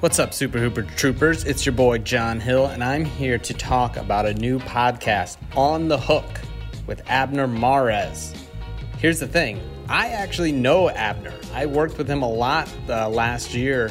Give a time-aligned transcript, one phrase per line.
[0.00, 1.44] What's up, Super Hooper Troopers?
[1.44, 5.88] It's your boy Jon Hill, and I'm here to talk about a new podcast, On
[5.88, 6.40] the Hook,
[6.86, 8.32] with Abner Mares.
[8.96, 9.60] Here's the thing
[9.90, 11.34] I actually know Abner.
[11.52, 13.90] I worked with him a lot uh, last year,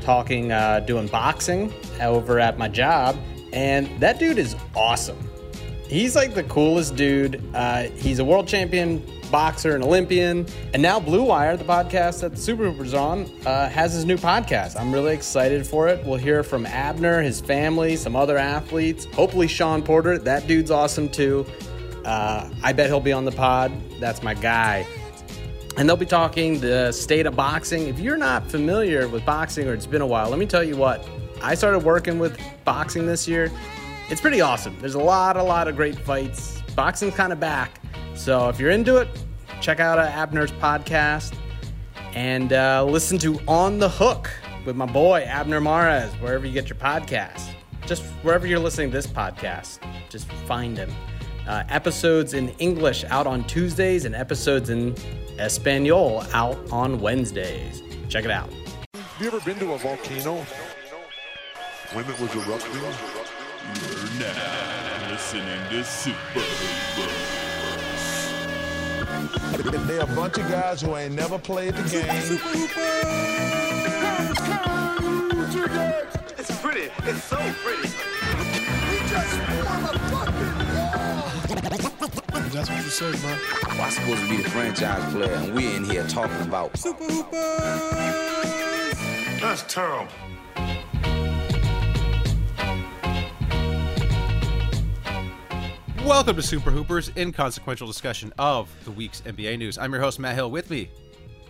[0.00, 3.16] talking, uh, doing boxing over at my job,
[3.52, 5.30] and that dude is awesome.
[5.86, 7.40] He's like the coolest dude.
[7.54, 9.00] Uh, he's a world champion
[9.30, 10.46] boxer and Olympian.
[10.72, 14.16] And now Blue Wire, the podcast that the Super Hooper's on, uh, has his new
[14.16, 14.78] podcast.
[14.78, 16.04] I'm really excited for it.
[16.04, 19.06] We'll hear from Abner, his family, some other athletes.
[19.14, 20.18] Hopefully, Shawn Porter.
[20.18, 21.46] That dude's awesome too.
[22.04, 23.72] Uh, I bet he'll be on the pod.
[23.98, 24.86] That's my guy.
[25.76, 27.88] And they'll be talking the state of boxing.
[27.88, 30.76] If you're not familiar with boxing or it's been a while, let me tell you
[30.76, 31.06] what.
[31.42, 33.50] I started working with boxing this year.
[34.08, 34.78] It's pretty awesome.
[34.80, 36.62] There's a lot, a lot of great fights.
[36.74, 37.80] Boxing's kind of back.
[38.16, 39.08] So if you're into it,
[39.60, 41.36] check out uh, Abner's podcast
[42.14, 44.30] and uh, listen to On the Hook
[44.64, 47.50] with my boy Abner Mares, wherever you get your podcast.
[47.86, 50.90] Just wherever you're listening to this podcast, just find him.
[51.46, 54.96] Uh, episodes in English out on Tuesdays and episodes in
[55.38, 57.82] Espanol out on Wednesdays.
[58.08, 58.50] Check it out.
[58.94, 60.44] Have you ever been to a volcano
[61.92, 62.80] when it was erupting?
[62.80, 67.15] You're now listening to Super.
[69.86, 72.04] They're a bunch of guys who ain't never played the game.
[76.38, 76.90] It's pretty.
[77.04, 77.88] It's so pretty.
[78.90, 79.36] We just
[82.52, 83.36] That's what you say, bro.
[83.82, 87.40] I'm supposed to be the franchise player, and we're in here talking about Super Hoopers.
[89.40, 90.08] That's terrible.
[96.06, 99.76] Welcome to Super Hoopers, inconsequential discussion of the week's NBA news.
[99.76, 100.52] I'm your host Matt Hill.
[100.52, 100.88] With me,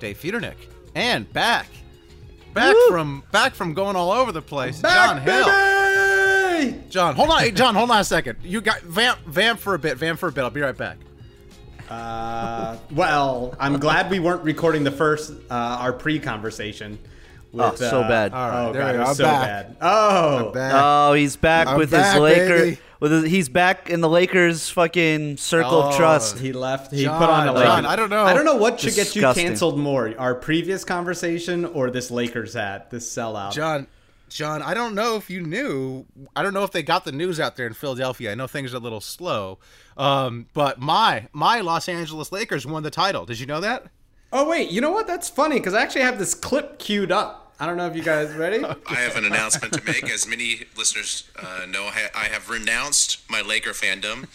[0.01, 0.57] Dave Feudernick,
[0.95, 1.67] and back,
[2.55, 5.45] back from back from going all over the place, Jon Hill.
[6.89, 8.39] John, hold on, hey, John, hold on a second.
[8.43, 10.43] You got vamp, vamp for a bit, vamp for a bit.
[10.43, 10.97] I'll be right back.
[11.91, 16.19] Uh, well, I'm glad we weren't recording the first, uh, our pre
[17.57, 17.95] conversation.
[17.97, 18.33] Oh, so bad.
[18.33, 19.01] All right, oh, there God, we it go.
[19.01, 19.67] was I'm so back.
[19.69, 19.77] bad.
[19.81, 22.59] Oh, Oh, he's back I'm with back, his Laker.
[22.59, 22.79] baby.
[22.99, 26.39] With his, he's back in the Lakers' fucking circle Oh, of trust.
[26.39, 26.93] he left.
[26.93, 28.25] He John, put on a John, Lakers- I don't know.
[28.25, 32.55] I don't know what should get you canceled more: our previous conversation or this Lakers
[32.55, 33.53] hat, this sellout.
[33.53, 33.87] John,
[34.31, 36.07] John, I don't know if you knew.
[36.35, 38.33] I don't know if they got the news out there in Philadelphia.
[38.33, 39.59] I know things are a little slow,
[39.99, 43.27] um, but my my Los Angeles Lakers won the title.
[43.27, 43.85] Did you know that?
[44.33, 45.07] Oh wait, you know what?
[45.07, 47.46] That's funny because I actually have this clip queued up.
[47.59, 48.63] I don't know if you guys ready.
[48.87, 50.05] I have an announcement to make.
[50.11, 54.27] As many listeners uh, know, I I have renounced my Laker fandom,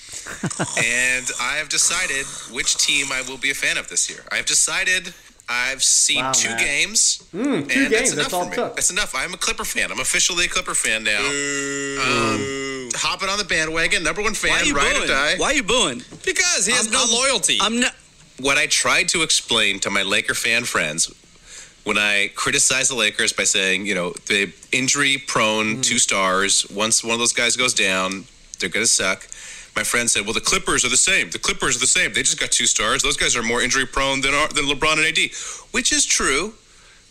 [0.78, 4.20] and I have decided which team I will be a fan of this year.
[4.32, 5.14] I have decided.
[5.54, 6.60] I've seen Wow, two Matt.
[6.62, 8.56] games, two and games, that's enough that's all for it me.
[8.56, 8.76] took.
[8.78, 9.14] That's enough.
[9.14, 9.92] I'm a Clipper fan.
[9.92, 11.20] I'm officially a Clipper fan now.
[11.20, 15.08] Um, hopping on the bandwagon, number one fan, Why are you ride or booing?
[15.10, 15.34] die.
[15.38, 16.04] Why are you booing?
[16.24, 17.58] Because he has I'm- no I'm- loyalty.
[17.60, 17.94] I'm not.
[18.40, 21.12] what I tried to explain to my Laker fan friends
[21.84, 25.82] when I criticize the Lakers by saying, you know, the injury prone mm-hmm.
[25.82, 28.26] two stars, once one of those guys goes down,
[28.60, 29.28] they're going to suck.
[29.76, 31.30] My friend said, well, the Clippers are the same.
[31.30, 32.14] The Clippers are the same.
[32.14, 33.02] They just got two stars.
[33.02, 35.32] Those guys are more injury prone than, are, than LeBron and AD,
[35.72, 36.54] which is true.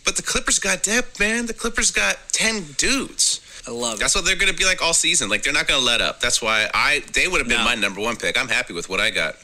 [0.05, 1.47] But the Clippers got depth, man.
[1.47, 3.41] The Clippers got 10 dudes.
[3.67, 3.99] I love it.
[3.99, 5.29] That's what they're going to be like all season.
[5.29, 6.19] Like, they're not going to let up.
[6.21, 7.65] That's why I they would have been No.
[7.65, 8.39] my number one pick.
[8.39, 9.35] I'm happy with what I got.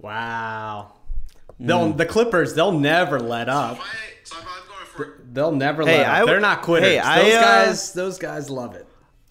[0.00, 0.92] Wow.
[1.60, 1.66] Mm.
[1.66, 2.54] They'll the Clippers.
[2.54, 3.78] They'll never let up.
[5.38, 6.12] They'll never Hey, let up.
[6.14, 6.88] I They're not quitters.
[6.88, 7.92] hey, I, those uh, guys.
[7.92, 8.88] Those guys love it.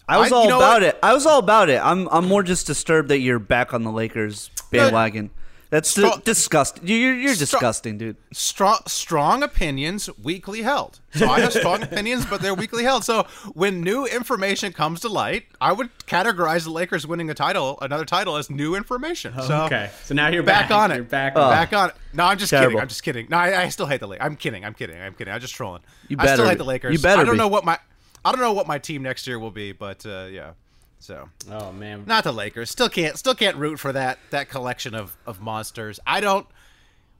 [0.08, 0.82] I was I- all about what?
[0.82, 0.98] it.
[1.02, 1.78] I was all about it.
[1.84, 5.28] I'm I'm more just disturbed that you're back on the Lakers bandwagon.
[5.70, 6.86] That's di- Stro- disgusting.
[6.86, 8.16] You're you're Stro- disgusting, dude.
[8.32, 11.00] strong strong opinions weakly held.
[11.14, 13.04] So I have strong opinions, but they're weakly held.
[13.04, 17.78] So when new information comes to light, I would categorize the Lakers winning a title,
[17.82, 19.34] another title, as new information.
[19.42, 19.90] So okay.
[20.04, 20.94] So now you're back, back, on it.
[20.96, 21.42] You're back Oh.
[21.42, 21.96] on back on it.
[22.14, 22.78] No, I'm just kidding.
[22.80, 23.26] I'm just kidding.
[23.28, 24.24] No, I, I still hate the Lakers.
[24.24, 24.64] I'm kidding.
[24.64, 24.98] I'm kidding.
[24.98, 25.34] I'm kidding.
[25.34, 25.82] I'm just trolling.
[26.08, 26.92] You I still better hate the Lakers.
[26.94, 27.38] You better I don't be.
[27.38, 27.78] know what my
[28.24, 30.52] I don't know what my team next year will be, but uh, yeah.
[31.00, 31.28] So.
[31.50, 32.04] Oh man.
[32.06, 32.70] not the Lakers.
[32.70, 36.00] Still can't still can't root for that that collection of of monsters.
[36.06, 36.46] I don't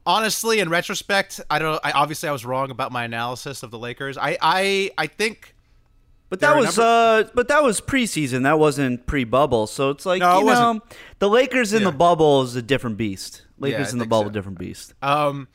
[0.05, 3.79] honestly in retrospect, I don't I obviously I was wrong about my analysis of the
[3.79, 4.17] Lakers.
[4.17, 5.55] I I I think
[6.29, 6.81] But that was number-
[7.27, 8.43] uh but that was preseason.
[8.43, 9.67] That wasn't pre-bubble.
[9.67, 10.83] So it's like, No, it know, wasn't.
[11.19, 11.91] the Lakers in Yeah.
[11.91, 13.43] the bubble is a different beast.
[13.59, 14.33] Lakers I in the think bubble so.
[14.33, 14.93] different beast.
[15.01, 15.47] Um,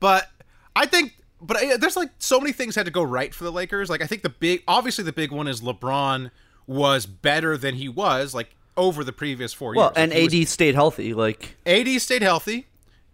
[0.00, 0.28] but
[0.74, 3.52] I think, but I, there's like so many things had to go right for the
[3.52, 3.88] Lakers.
[3.88, 6.30] Like I think the big, obviously the big one is LeBron
[6.66, 9.92] was better than he was like over the previous four Well, years.
[9.96, 12.66] Well, and Like, he was- AD stayed healthy like AD stayed healthy,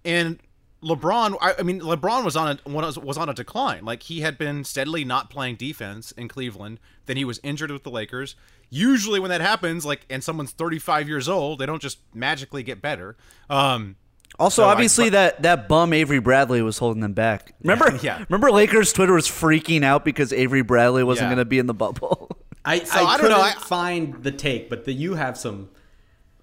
[0.04, 0.38] and
[0.82, 3.84] LeBron, I, I mean, LeBron was on a was, was on a decline.
[3.84, 6.80] Like he had been steadily not playing defense in Cleveland.
[7.06, 8.34] Then he was injured with the Lakers.
[8.68, 12.80] Usually, when that happens, like, and someone's 35 years old, they don't just magically get
[12.82, 13.16] better.
[13.50, 13.96] Um,
[14.38, 17.54] Also, So obviously but- that that bum Avery Bradley was holding them back.
[17.62, 17.96] Remember?
[18.02, 18.24] yeah.
[18.28, 21.34] Remember Lakers Twitter was freaking out because Avery Bradley wasn't Yeah.
[21.34, 22.28] going to be in the bubble.
[22.64, 25.36] I, So, I, I don't couldn't know, I- find the take, but the, you have
[25.36, 25.68] some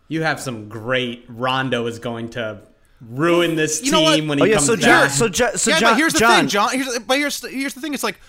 [0.08, 2.62] you have some great Rondo is going to
[3.00, 4.16] ruin this You know what?
[4.16, 4.84] team when oh he yeah, comes so back.
[4.84, 6.70] John, so Jo- so yeah, John, but here's the John, thing, John.
[6.74, 7.94] Here's, the- but here's here's the thing.
[7.94, 8.20] It's like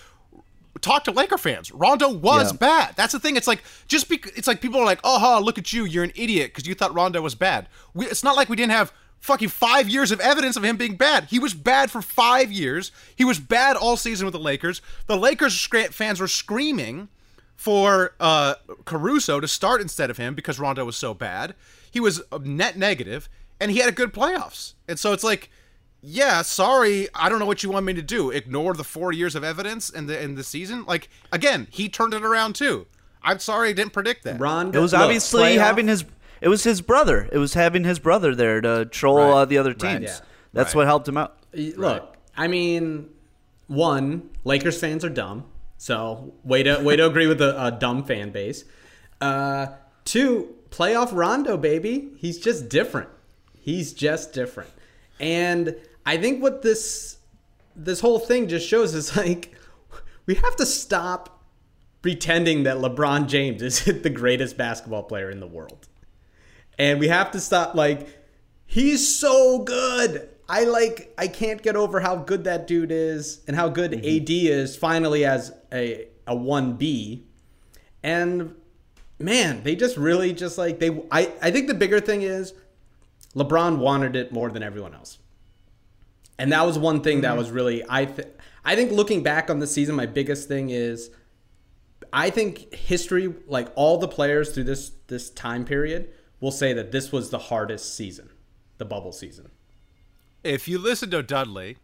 [0.79, 1.71] talk to Laker fans.
[1.71, 2.57] Rondo was Yeah.
[2.57, 2.95] bad.
[2.95, 3.35] That's the thing.
[3.35, 6.03] It's like just because it's like people are like, oh, huh, look at you, you're
[6.03, 7.67] an idiot because you thought Rondo was bad.
[7.93, 10.95] We, it's not like we didn't have fucking five years of evidence of him being
[10.95, 11.25] bad.
[11.25, 12.91] He was bad for five years.
[13.15, 14.81] He was bad all season with the Lakers.
[15.05, 17.09] The Lakers fans were screaming
[17.61, 18.55] for uh,
[18.85, 21.53] Caruso to start instead of him because Rondo was so bad.
[21.91, 23.29] He was uh, net negative,
[23.59, 24.73] and he had a good playoffs.
[24.87, 25.51] And so it's like,
[26.01, 28.31] yeah, sorry, I don't know what you want me to do.
[28.31, 30.85] Ignore the four years of evidence in the in the season.
[30.87, 32.87] Like again, he turned it around too.
[33.21, 34.39] I'm sorry, I didn't predict that.
[34.39, 36.03] Rondo, it was obviously playoff- having his.
[36.41, 37.29] It was his brother.
[37.31, 39.31] It was having his brother there to troll Right.
[39.41, 39.99] uh, the other Right.
[39.99, 40.03] teams.
[40.05, 40.19] Yeah.
[40.53, 40.77] That's Right.
[40.79, 41.37] what helped him out.
[41.53, 43.09] Look, I mean,
[43.67, 45.43] one, Lakers fans are dumb.
[45.81, 48.65] So way to way to agree with a, a dumb fan base.
[49.19, 49.65] Uh,
[50.05, 52.11] two, playoff Rondo, baby.
[52.17, 53.09] He's just different.
[53.59, 54.69] He's just different.
[55.19, 55.75] And
[56.05, 57.17] I think what this
[57.75, 59.55] this whole thing just shows is like
[60.27, 61.41] we have to stop
[62.03, 65.87] pretending that LeBron James is the greatest basketball player in the world.
[66.77, 68.07] And we have to stop like
[68.67, 70.29] he's so good.
[70.51, 74.23] I like I can't get over how good that dude is and how good mm-hmm.
[74.23, 77.21] AD is finally as a a 1B.
[78.03, 78.55] And
[79.17, 82.53] man, they just really just like they I I think the bigger thing is
[83.33, 85.19] LeBron wanted it more than everyone else.
[86.37, 87.37] And that was one thing that mm-hmm.
[87.37, 88.27] was really I th-
[88.65, 91.11] I think looking back on the season my biggest thing is
[92.11, 96.09] I think history, like all the players through this this time period,
[96.41, 98.31] will say that this was the hardest season,
[98.79, 99.51] the bubble season.
[100.43, 101.77] If you listen to Dudley,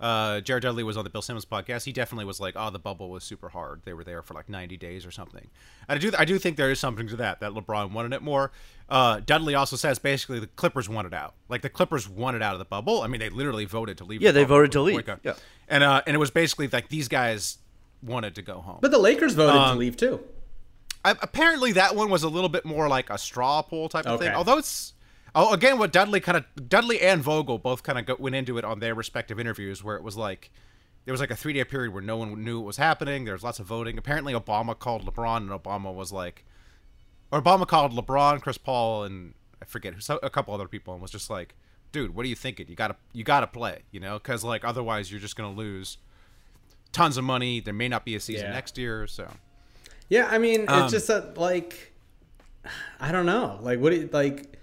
[0.00, 1.84] uh, Jared Dudley was on the Bill Simmons podcast.
[1.84, 3.82] He definitely was like, "Oh, the bubble was super hard.
[3.84, 5.48] They were there for like 90 days or something."
[5.88, 7.40] And I do, I do think there is something to that.
[7.40, 8.50] That LeBron wanted it more.
[8.88, 11.34] Uh, Dudley also says basically the Clippers wanted out.
[11.48, 13.02] Like the Clippers wanted out of the bubble.
[13.02, 14.20] I mean, they literally voted to leave.
[14.20, 14.96] Yeah, the they voted to leave.
[14.96, 15.20] boycott.
[15.22, 15.34] Yeah.
[15.68, 17.58] and uh, and it was basically like these guys
[18.02, 18.78] wanted to go home.
[18.82, 20.20] But the Lakers voted to Um, leave too.
[21.06, 24.12] I, apparently that one was a little bit more like a straw poll type of
[24.14, 24.26] Okay.
[24.26, 24.34] thing.
[24.34, 24.93] Although it's
[25.34, 28.64] oh again what Dudley kind of Dudley and Vogel both kind of went into it
[28.64, 30.50] on their respective interviews where it was like
[31.04, 33.24] there was like a three day period where no one knew what was happening.
[33.24, 33.98] There was lots of voting.
[33.98, 36.46] Apparently Obama called LeBron and Obama was like,
[37.30, 41.02] or Obama called LeBron, Chris Paul, and I forget so- a couple other people and
[41.02, 41.54] was just like,
[41.92, 42.68] dude, what are you thinking?
[42.68, 45.98] You gotta you gotta play, you know, because like otherwise you're just gonna lose
[46.92, 47.60] tons of money.
[47.60, 48.52] There may not be a season Yeah.
[48.52, 49.28] next year, so.
[50.08, 51.92] Yeah, I mean, it's Um, just that like
[53.00, 53.58] I don't know.
[53.60, 54.58] Like what do you like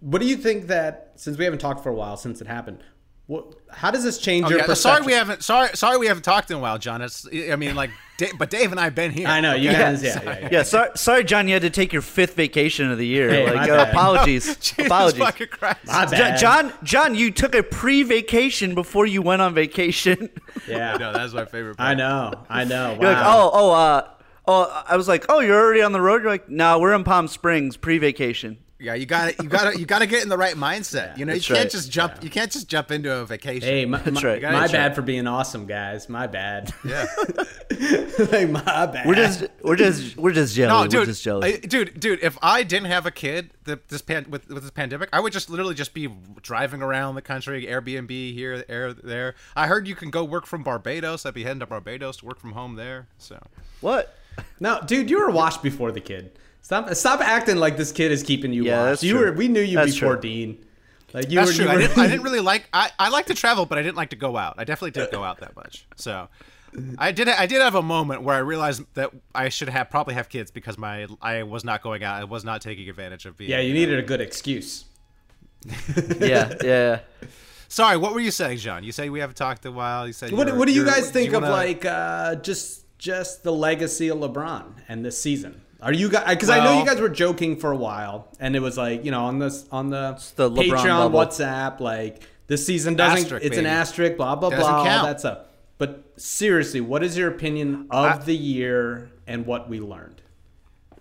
[0.00, 2.82] what do you think that since we haven't talked for a while since it happened,
[3.26, 4.66] what how does this change Oh, your yeah.
[4.66, 4.96] perception?
[5.04, 5.42] Sorry we haven't.
[5.42, 7.00] Sorry, sorry we haven't talked in a while, John.
[7.02, 7.26] It's.
[7.32, 9.26] I mean, like, Da- but Dave and I've been here.
[9.26, 9.78] I know, you okay?
[9.78, 10.48] guys yeah, yeah, yeah.
[10.52, 11.46] Yeah, sorry, sorry, John.
[11.48, 13.30] You had to take your fifth vacation of the year.
[13.30, 13.88] Hey, like, my uh, bad.
[13.94, 15.18] apologies, Jesus apologies.
[15.20, 15.78] fucking Christ.
[15.86, 16.38] My bad.
[16.38, 20.28] John, John, you took a pre-vacation before you went on vacation.
[20.68, 20.96] Yeah.
[20.96, 21.76] No, that's my favorite.
[21.78, 21.88] Part.
[21.88, 22.44] I know.
[22.48, 22.92] I know.
[23.00, 23.50] You're like, Wow.
[23.52, 24.08] oh, oh, uh,
[24.46, 24.84] oh.
[24.86, 26.22] I was like, oh, you're already on the road.
[26.22, 28.58] You're like, no, we're in Palm Springs, pre-vacation.
[28.82, 29.78] Yeah, you got to You got to.
[29.78, 31.16] You got to get in the right mindset.
[31.16, 31.70] You know, you can't right.
[31.70, 32.22] just jump.
[32.22, 33.68] You can't just jump into a vacation.
[33.68, 34.42] Hey, my, That's my, right.
[34.42, 34.94] my bad right.
[34.94, 36.08] for being awesome, guys.
[36.08, 36.72] My bad.
[36.84, 37.06] Yeah.
[38.32, 39.06] like my bad.
[39.06, 40.72] We're just, we're just, we're just jealous.
[40.72, 41.54] No, we're dude, just jealous.
[41.54, 42.18] I- dude, dude.
[42.22, 45.32] If I didn't have a kid, the, this pan, with with this pandemic, I would
[45.32, 46.08] just literally just be
[46.42, 49.36] driving around the country, Airbnb here, air there.
[49.54, 51.24] I heard you can go work from Barbados.
[51.24, 53.06] I'd be heading to Barbados to work from home there.
[53.16, 53.40] So
[53.80, 54.18] what?
[54.58, 56.38] No, dude, you were washed before the kid.
[56.62, 58.88] Stop stop acting like this kid is keeping you Yeah, washed.
[58.90, 59.26] that's you true.
[59.26, 60.22] were we knew you That's before true.
[60.22, 60.64] Dean.
[61.12, 61.64] Like you That's were true.
[61.66, 62.68] you I didn't, I didn't really like.
[62.72, 64.54] I, I like to travel, but I didn't like to go out.
[64.58, 65.86] I definitely didn't go out that much.
[65.96, 66.28] So,
[66.96, 67.28] I did.
[67.28, 70.50] I did have a moment where I realized that I should have probably have kids
[70.50, 72.20] because my I was not going out.
[72.20, 73.50] I was not taking advantage of being.
[73.50, 74.84] Yeah, you needed a good excuse.
[76.20, 77.00] Yeah, yeah.
[77.68, 78.84] Sorry, what were you saying, John?
[78.84, 80.06] You say we haven't talked in a while.
[80.06, 83.52] You said What, what do you guys think of wanna- like uh, just just the
[83.52, 85.61] legacy of LeBron and this season?
[85.82, 86.28] Are you guys?
[86.28, 89.10] Because I know you guys were joking for a while, and it was like you
[89.10, 91.18] know on this on the, the Patreon, bubble.
[91.18, 93.18] WhatsApp, like this season doesn't.
[93.24, 93.74] Asterisk, it's an baby.
[93.74, 95.06] asterisk, blah blah Doesn't blah, all count.
[95.08, 95.38] that stuff.
[95.78, 100.22] But seriously, what is your opinion of I- the year and what we learned?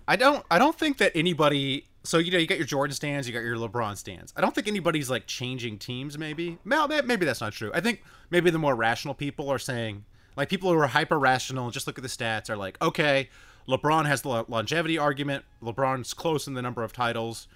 [0.07, 0.43] I don't.
[0.49, 3.43] I don't think that anybody so you know you got your Jordan stands, you got
[3.43, 4.33] your LeBron stands.
[4.35, 6.17] I don't think anybody's like changing teams.
[6.17, 7.71] Maybe, well, maybe that's not true.
[7.73, 11.69] I think maybe the more rational people are saying, like people who are hyper rational
[11.69, 13.29] just look at the stats are like, okay,
[13.67, 15.45] LeBron has the longevity argument.
[15.61, 17.47] LeBron's close in the number of titles.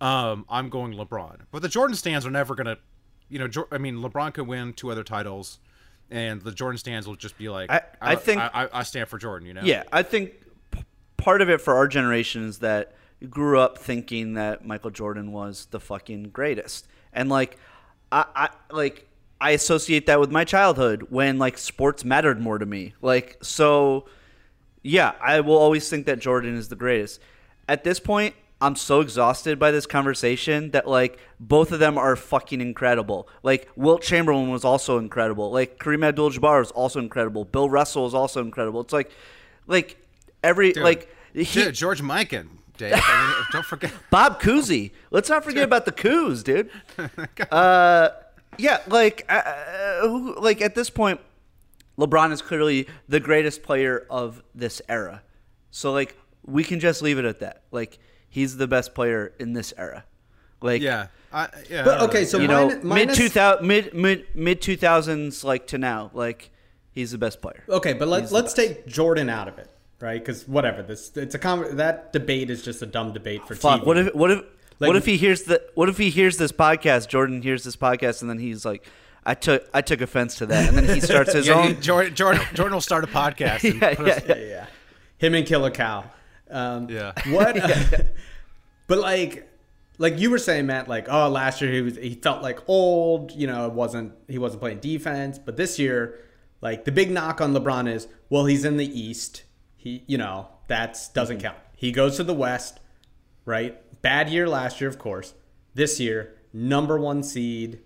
[0.00, 1.40] Um, I'm going LeBron.
[1.50, 2.78] But the Jordan stands are never gonna,
[3.28, 5.58] you know, I mean, LeBron could win two other titles,
[6.10, 9.08] and the Jordan stands will just be like, I- I think- I, I, I stand
[9.08, 9.46] for Jordan.
[9.48, 10.32] You know, Yeah, I think
[10.70, 10.84] p-
[11.16, 12.92] part of it for our generation is that
[13.30, 17.56] grew up thinking that Michael Jordan was the fucking greatest, and like,
[18.12, 19.08] I, I like
[19.40, 22.94] I associate that with my childhood when like sports mattered more to me.
[23.00, 24.06] Like, so
[24.84, 27.20] yeah, I will always think that Jordan is the greatest.
[27.66, 32.14] At this point, I'm so exhausted by this conversation that like both of them are
[32.16, 33.26] fucking incredible.
[33.42, 35.50] Like Wilt Chamberlain was also incredible.
[35.50, 37.44] Like Kareem Abdul-Jabbar was also incredible.
[37.44, 38.82] Bill Russell is also incredible.
[38.82, 39.10] It's like,
[39.66, 39.96] like
[40.42, 42.92] every Dude, like he, Dude, George Mikan, Dave.
[42.94, 43.90] I mean, don't forget.
[44.10, 44.92] Bob Cousy.
[45.10, 46.70] Let's not forget about the Cooz, dude.
[47.50, 48.10] Uh,
[48.56, 51.20] yeah, like, uh, who, like at this point,
[51.98, 55.22] LeBron is clearly the greatest player of this era.
[55.70, 57.62] So like, we can just leave it at that.
[57.70, 57.98] Like,
[58.28, 60.04] he's the best player in this era.
[60.60, 61.84] Like, Yeah, I, yeah.
[61.84, 62.24] But don't okay, know.
[62.26, 65.78] so you know, mine- mid minus- two thousand, mid mid mid two thousands, like to
[65.78, 66.50] now, like
[66.92, 67.64] he's the best player.
[67.68, 69.68] Okay, but let, he's let's take Jordan out of it,
[70.00, 70.18] right?
[70.20, 73.82] Because whatever, this it's a con- that debate is just a dumb debate for Fuck.
[73.82, 73.86] TV.
[73.86, 74.38] What if what if
[74.80, 77.08] Like- what if he hears the what if he hears this podcast?
[77.08, 78.86] Jordan hears this podcast, and then he's like,
[79.26, 81.74] "I took I took offense to that," and then he starts his yeah, own.
[81.74, 83.68] he- Jordan, Jordan, Jordan will start a podcast.
[83.70, 84.66] And yeah, put us- yeah, yeah, yeah.
[85.18, 86.04] Him and Killakow.
[86.50, 87.12] Um, Yeah.
[87.28, 87.56] What?
[88.86, 89.48] but like,
[89.98, 90.88] like you were saying, Matt.
[90.88, 93.32] Like, oh, last year he was he felt like old.
[93.32, 95.38] You know, it wasn't he wasn't playing defense.
[95.38, 96.18] But this year,
[96.60, 99.44] like the big knock on LeBron is, well, he's in the East.
[99.76, 101.58] He, you know, that's doesn't count.
[101.76, 102.80] He goes to the West,
[103.44, 103.80] right?
[104.02, 105.34] Bad year last year, of course.
[105.74, 107.80] This year, number one seed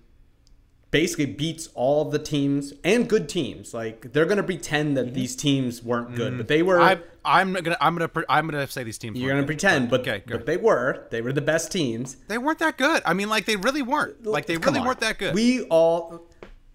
[0.90, 3.75] basically beats all of the teams and good teams.
[3.75, 5.14] Like they're gonna pretend that mhm.
[5.14, 6.49] these teams weren't good, but mm.
[6.49, 6.80] they were.
[6.80, 9.18] I, I'm gonna, I'm gonna, I'm gonna say these teams.
[9.18, 9.47] you're gonna good.
[9.47, 11.07] pretend, but okay, but they were.
[11.11, 12.16] They were the best teams.
[12.28, 13.02] they weren't that good.
[13.04, 14.25] I mean, like they really weren't.
[14.25, 14.87] Like they Come really on.
[14.87, 15.35] weren't that good.
[15.35, 16.26] We all.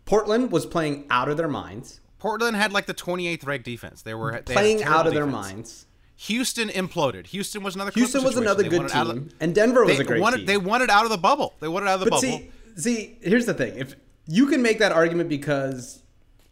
[0.06, 4.02] Portland was playing out of their minds, Portland had like the 28th ranked defense.
[4.02, 5.88] They were they playing out of their minds.
[6.16, 7.28] Houston imploded.
[7.28, 7.92] Houston was another.
[7.92, 8.64] Houston was another.
[8.64, 10.46] They good team, the- and Denver was a great wanted, team.
[10.46, 11.54] They wanted out of the bubble.
[11.60, 12.40] They wanted out of the But bubble.
[12.40, 16.04] see, see, here's the thing: if you can make that argument because,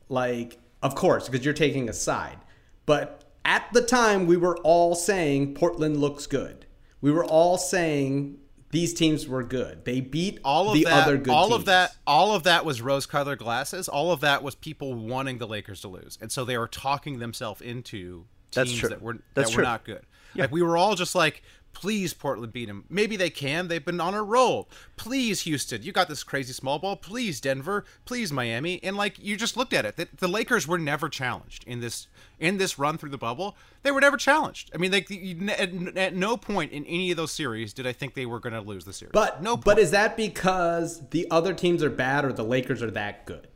[0.10, 2.38] like, of course, because you're taking a side,
[2.86, 6.66] but at the time we were all saying Portland looks good.
[7.02, 8.38] We were all saying
[8.72, 9.84] these teams were good.
[9.86, 11.60] They beat all of the that, other good all teams.
[11.60, 13.90] of that, all of that was rose-colored glasses.
[13.90, 17.20] All of that was people wanting the Lakers to lose, and so they were talking
[17.20, 19.64] themselves into teams that were That's that true.
[19.64, 20.02] were not good.
[20.36, 22.86] Like we were all just like, please Portland beat them.
[22.90, 23.68] Maybe they can.
[23.68, 24.70] They've been on a roll.
[24.98, 26.96] Please Houston, you got this crazy small ball.
[26.96, 27.86] Please Denver.
[28.06, 28.82] Please Miami.
[28.84, 32.08] And like you just looked at it, the, the Lakers were never challenged in this
[32.40, 33.56] in this run through the bubble.
[33.84, 34.72] They were never challenged.
[34.74, 37.94] I mean, they you, at, at no point in any of those series did I
[37.94, 39.12] think they were going to lose the series.
[39.14, 39.58] But no.
[39.58, 43.48] but is that because the other teams are bad or the Lakers are that good?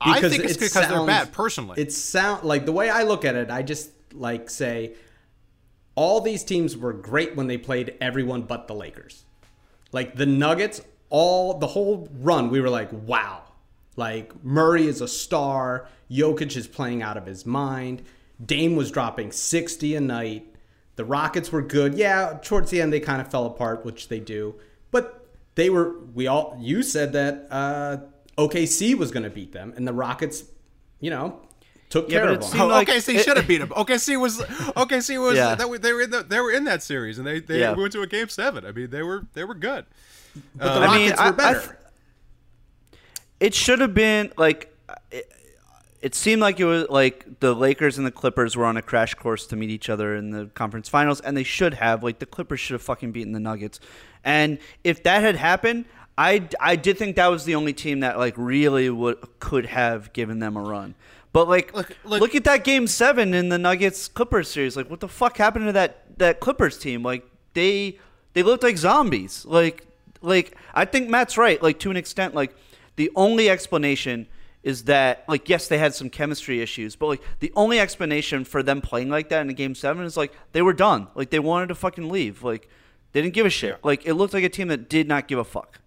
[0.00, 1.80] I think it's it because they're bad, personally.
[1.80, 4.94] It sound like the way I look at it, I just like say
[5.96, 9.24] all these teams were great when they played everyone but the Lakers.
[9.92, 13.42] Like the Nuggets, all the whole run, we were like, wow.
[13.96, 15.88] Like Murray is a star.
[16.10, 18.02] Jokic is playing out of his mind.
[18.44, 20.54] Dame was dropping 60 a night.
[20.96, 21.94] The Rockets were good.
[21.94, 24.54] Yeah, towards the end they kind of fell apart, which they do.
[24.90, 27.98] But they were we all you said that uh
[28.36, 30.44] OKC was going to beat them and the Rockets,
[31.00, 31.40] you know,
[31.88, 32.48] took Yeah, care of them.
[32.50, 33.68] seemed Oh, like- OKC it- should have beat him.
[33.68, 34.38] OKC was
[34.76, 35.54] OKC was Yeah.
[35.54, 37.72] that, they were in the, they were in that series and they, they Yeah.
[37.72, 38.64] went to a game seven.
[38.66, 39.86] I mean they were they were good.
[40.54, 41.78] but the uh, I mean, Rockets I- were I better.
[43.40, 44.74] it should have been like
[45.10, 45.30] it,
[46.02, 49.14] it seemed like it was like the Lakers and the Clippers were on a crash
[49.14, 52.02] course to meet each other in the conference finals, and they should have.
[52.04, 53.80] Like the Clippers should have fucking beaten the Nuggets,
[54.22, 58.18] and if that had happened, I I did think that was the only team that
[58.18, 60.94] like really would could have given them a run.
[61.36, 64.74] But like, Look- look, look- at that game seven in the Nuggets Clippers series.
[64.74, 67.02] Like, what the fuck happened to that that Clippers team?
[67.02, 67.98] Like, they
[68.32, 69.44] they looked like zombies.
[69.44, 69.86] Like,
[70.22, 71.62] like I think Matt's right.
[71.62, 72.56] Like to an extent, like
[72.96, 74.28] the only explanation
[74.62, 78.62] is that like yes they had some chemistry issues, but like the only explanation for
[78.62, 81.08] them playing like that in a game seven is like they were done.
[81.14, 82.42] Like they wanted to fucking leave.
[82.44, 82.66] Like
[83.12, 83.84] they didn't give a shit.
[83.84, 85.80] Like it looked like a team that did not give a fuck.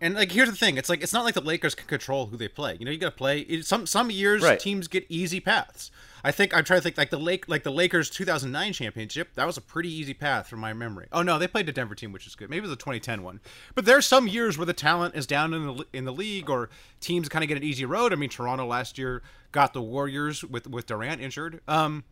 [0.00, 2.36] And like here's the thing, it's like it's not like the Lakers can control who
[2.36, 2.76] they play.
[2.78, 3.40] You know, you got to play.
[3.40, 4.58] It, some some years Right.
[4.60, 5.90] teams get easy paths.
[6.22, 9.34] I think I'm trying to think like the Lake like the Lakers 2009 championship.
[9.34, 11.08] That was a pretty easy path from my memory.
[11.12, 12.48] Oh no, they played the Denver team, which is good.
[12.48, 13.40] Maybe it was the 2010 one.
[13.74, 16.70] But there's some years where the talent is down in the in the league, or
[17.00, 18.12] teams kind of get an easy road.
[18.12, 21.60] I mean, Toronto last year got the Warriors with with Durant injured.
[21.66, 22.04] Um,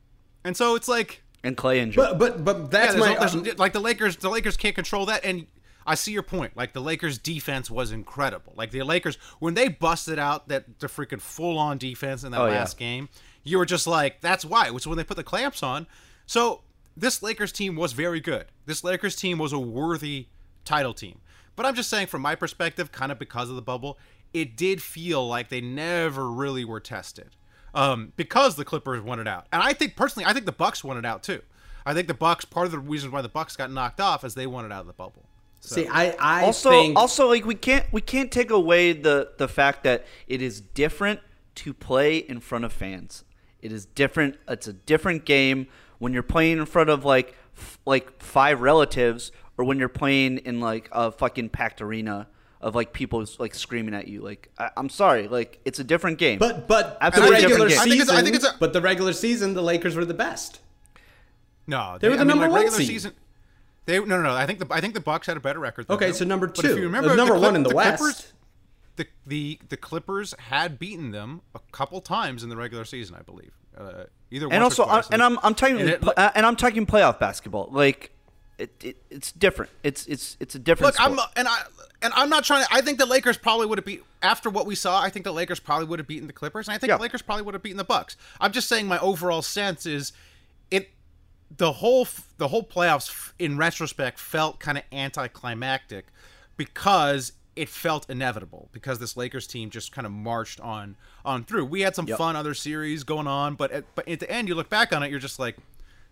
[0.45, 1.97] and so it's like And Clay injured.
[1.97, 4.16] But but but that's yeah, my there's- there's- like the Lakers.
[4.16, 5.47] The Lakers can't control that, and
[5.87, 6.57] I see your point.
[6.57, 8.52] Like the Lakers' defense was incredible.
[8.57, 12.40] Like the Lakers when they busted out that the freaking full on defense in that
[12.40, 12.52] Oh, yeah.
[12.59, 13.09] last game,
[13.45, 14.69] you were just like, that's why.
[14.71, 15.87] Is when they put the clamps on.
[16.26, 16.62] So
[16.97, 18.47] this Lakers team was very good.
[18.64, 20.26] This Lakers team was a worthy
[20.64, 21.21] title team.
[21.55, 23.99] But I'm just saying, from my perspective, kind of because of the bubble,
[24.35, 27.31] it did feel like they never really were tested
[27.75, 29.47] um, because the Clippers won it out.
[29.52, 31.40] And I think personally, I think the Bucks won it out too.
[31.87, 32.45] I think the Bucks.
[32.45, 34.81] Part of the reason why the Bucks got knocked off is they won it out
[34.81, 35.23] of the bubble.
[35.75, 35.87] See.
[35.88, 39.85] I I also think also like we can't we can't take away the the fact
[39.85, 41.20] that it is different
[41.56, 43.25] to play in front of fans.
[43.62, 44.37] It is different.
[44.49, 45.66] It's a different game
[45.99, 50.38] when you're playing in front of like f- like five relatives or when you're playing
[50.38, 52.28] in like a fucking packed arena
[52.61, 54.20] of like people like screaming at you.
[54.23, 56.38] Like I, I'm sorry, like it's a different game.
[56.38, 57.78] But but the regular different game.
[57.78, 60.04] I think season, it's- I think it's a- but the regular season, the Lakers were
[60.04, 60.61] the best.
[61.66, 62.87] No, They were the number one regular seed.
[62.87, 63.12] season.
[63.87, 64.35] They no no no.
[64.35, 65.88] I think the I think the Bucks had a better record.
[65.88, 66.14] Okay, them.
[66.14, 66.71] so number But two.
[66.73, 67.99] if you remember, number the one in the West.
[67.99, 68.33] Clippers,
[68.97, 73.23] the the the Clippers had beaten them a couple times in the regular season, I
[73.23, 73.52] believe.
[73.78, 77.19] Uh, either and also, and I'm I'm talking And it- uh, and I'm talking playoff
[77.21, 77.69] basketball.
[77.71, 78.11] Like
[78.59, 79.71] it, it it's different.
[79.83, 80.95] It's it's it's a different.
[80.99, 81.62] Look, I'm and I
[82.02, 82.69] and I'm not trying to.
[82.75, 85.00] I think the Lakers probably would have beat after what we saw.
[85.00, 86.97] I think the Lakers probably would have beaten the Clippers, and I think Yeah.
[86.97, 88.16] the Lakers probably would have beaten the Bucks.
[88.40, 90.12] I'm just saying my overall sense is.
[91.55, 92.07] The whole
[92.38, 96.07] the whole playoffs in retrospect felt kind of anticlimactic
[96.57, 101.65] because it felt inevitable because this Lakers team just kind of marched on on through.
[101.65, 104.55] We had some fun other series going on, but at, but at the end you
[104.55, 105.57] look back on it, you're just like,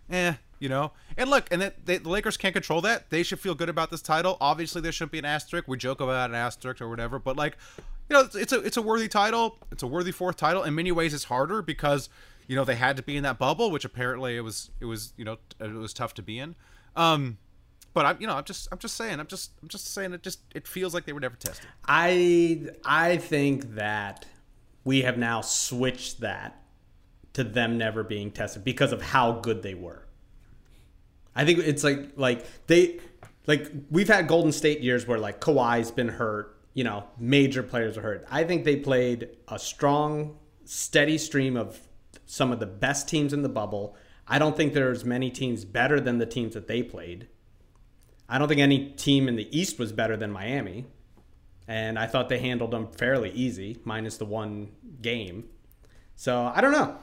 [0.09, 0.91] eh, you know.
[1.15, 3.11] And look, and that they, the Lakers can't control that.
[3.11, 4.37] They should feel good about this title.
[4.41, 5.67] Obviously, there shouldn't be an asterisk.
[5.67, 7.57] We joke about an asterisk or whatever, but like,
[8.09, 9.59] you know, it's, it's a it's a worthy title.
[9.71, 10.63] It's a worthy fourth title.
[10.63, 12.09] In many ways, it's harder because
[12.47, 15.13] you know they had to be in that bubble, which apparently it was it was
[15.17, 16.55] you know it was tough to be in.
[16.95, 17.37] Um,
[17.93, 20.23] but I'm you know I'm just I'm just saying I'm just I'm just saying it
[20.23, 21.67] just it feels like they were never tested.
[21.85, 24.25] I I think that
[24.83, 26.61] we have now switched that
[27.33, 30.05] to them never being tested because of how good they were.
[31.35, 32.99] I think it's like like they
[33.47, 37.97] like we've had Golden State years where like Kawhi's been hurt, you know, major players
[37.97, 38.25] are hurt.
[38.31, 41.79] I think they played a strong, steady stream of
[42.25, 43.95] some of the best teams in the bubble.
[44.27, 47.27] I don't think there's many teams better than the teams that they played.
[48.27, 50.85] I don't think any team in the East was better than Miami
[51.67, 55.45] and I thought they handled them fairly easy, minus the one game.
[56.15, 56.97] So I don't know.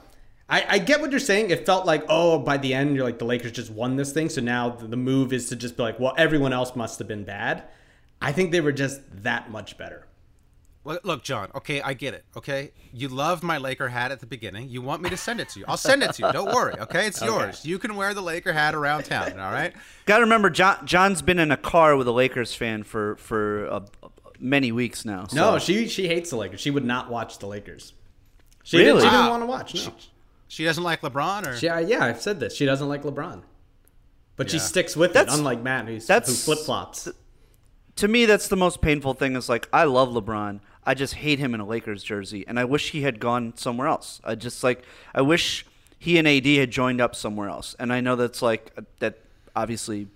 [0.49, 1.49] I, I get what you're saying.
[1.49, 4.29] It felt like, oh, by the end, you're like the Lakers just won this thing.
[4.29, 7.07] So now the the move is to just be like, well, everyone else must have
[7.07, 7.63] been bad.
[8.21, 10.07] I think they were just that much better.
[10.85, 11.49] Look, look, John.
[11.55, 12.25] Okay, I get it.
[12.35, 14.67] Okay, you loved my Laker hat at the beginning.
[14.69, 15.65] You want me to send it to you?
[15.67, 16.33] I'll send it to you.
[16.33, 16.73] Don't worry.
[16.77, 17.65] Okay, it's yours.
[17.65, 19.39] You can wear the Laker hat around town.
[19.39, 19.73] All right.
[20.05, 20.85] Got to remember, John.
[20.85, 23.79] John's been in a car with a Lakers fan for for uh,
[24.39, 25.25] many weeks now.
[25.27, 25.35] So.
[25.37, 26.59] No, she she hates the Lakers.
[26.59, 27.93] She would not watch the Lakers.
[28.63, 28.87] She Really?
[28.87, 29.29] didn't, she didn't Wow.
[29.29, 29.75] want to watch.
[29.87, 29.93] No.
[30.49, 32.55] She doesn't like LeBron, or She, uh, yeah, I've said this.
[32.55, 33.41] She doesn't like LeBron,
[34.35, 35.39] but she sticks with That's- it.
[35.39, 37.07] Unlike Matt, who's, who flip flops.
[37.95, 39.35] to me, that's the most painful thing.
[39.35, 40.59] Is like I love LeBron.
[40.85, 43.87] I just hate him in a Lakers jersey, and I wish he had gone somewhere
[43.87, 44.19] else.
[44.23, 45.65] I just like I wish
[45.97, 47.75] he and AD had joined up somewhere else.
[47.79, 49.19] And I know that's like uh, that
[49.55, 50.07] obviously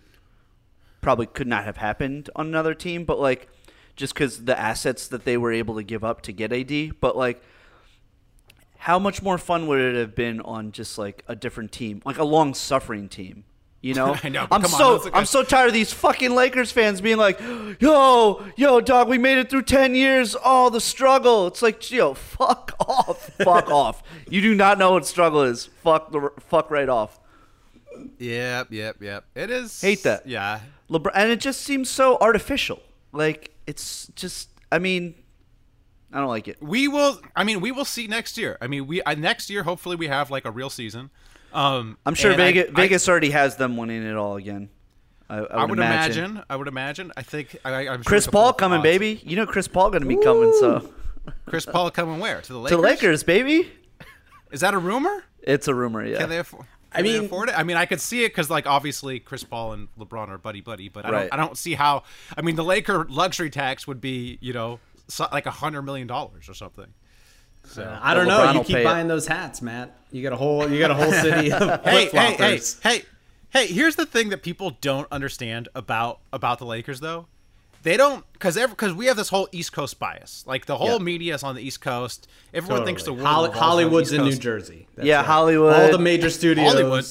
[1.02, 3.48] probably could not have happened on another team, but like
[3.96, 7.16] just because the assets that they were able to give up to get AD, but
[7.18, 7.42] like.
[8.82, 12.20] How much more fun would it have been on just like a different team, like
[12.20, 13.44] a long suffering team?
[13.88, 14.42] You know, I know.
[14.52, 17.40] I'm come on, so I'm so tired of these fucking Lakers fans being like,
[17.80, 20.36] "Yo, yo, dog, we made it through ten years.
[20.44, 24.04] Oh, the struggle." It's like, yo, fuck off, fuck off.
[24.30, 25.68] You do not know what struggle is.
[25.84, 27.18] Fuck the fuck right off.
[28.20, 29.24] Yep, yep, yep.
[29.36, 29.80] It is.
[29.80, 30.28] Hate that.
[30.28, 30.60] Yeah.
[30.90, 32.82] LeBron, and it just seems so artificial.
[33.14, 35.16] Like it's just, I mean,
[36.12, 36.62] I don't like it.
[36.62, 37.22] We will.
[37.38, 38.58] I mean, we will see next year.
[38.60, 39.64] I mean, we uh, next year.
[39.64, 41.10] Hopefully, we have like a real season.
[41.54, 44.70] Um, I'm sure and I- Vegas, I- already has them winning it all again.
[45.30, 46.24] I, I would, I would imagine.
[46.26, 46.44] imagine.
[46.50, 47.12] I would imagine.
[47.18, 47.58] I think.
[47.66, 48.84] I, I'm sure Chris it's Paul coming, odds.
[48.84, 49.22] baby.
[49.26, 50.94] You know Chris Paul going to be coming, so
[51.46, 52.78] Chris Paul coming where to the to Lakers?
[52.78, 53.70] the Lakers, baby.
[54.52, 55.24] Is that a rumor?
[55.42, 56.20] It's a rumor, yeah.
[56.20, 56.66] Can they afford?
[56.94, 57.60] I can they mean- afford it.
[57.60, 60.62] I mean, I could see it because, like, obviously, Chris Paul and LeBron are buddy
[60.62, 61.22] buddy, but I Right.
[61.30, 61.34] don't.
[61.34, 62.04] I don't see how.
[62.38, 64.80] I mean, the Laker luxury tax would be, you know,
[65.10, 66.88] so, like a hundred million dollars or something.
[67.68, 68.40] So I don't know.
[68.40, 68.86] LeBron You keep pay it.
[68.86, 69.96] buying those hats, Matt.
[70.12, 73.02] You got a whole you got a whole city of hey, hey, hey, hey,
[73.50, 73.68] hey!
[73.68, 77.28] Here's the thing that people don't understand about about the Lakers, though.
[77.84, 80.44] They don't because because we have this whole East Coast bias.
[80.48, 80.98] Like the whole Yeah.
[80.98, 82.28] media is on the East Coast.
[82.54, 84.88] Everyone thinks the world Holly- revolves around Hollywood's the in East New Jersey.
[84.96, 85.26] That's Yeah, right.
[85.26, 85.74] Hollywood.
[85.74, 86.72] All the major studios.
[86.74, 87.06] Hollywood.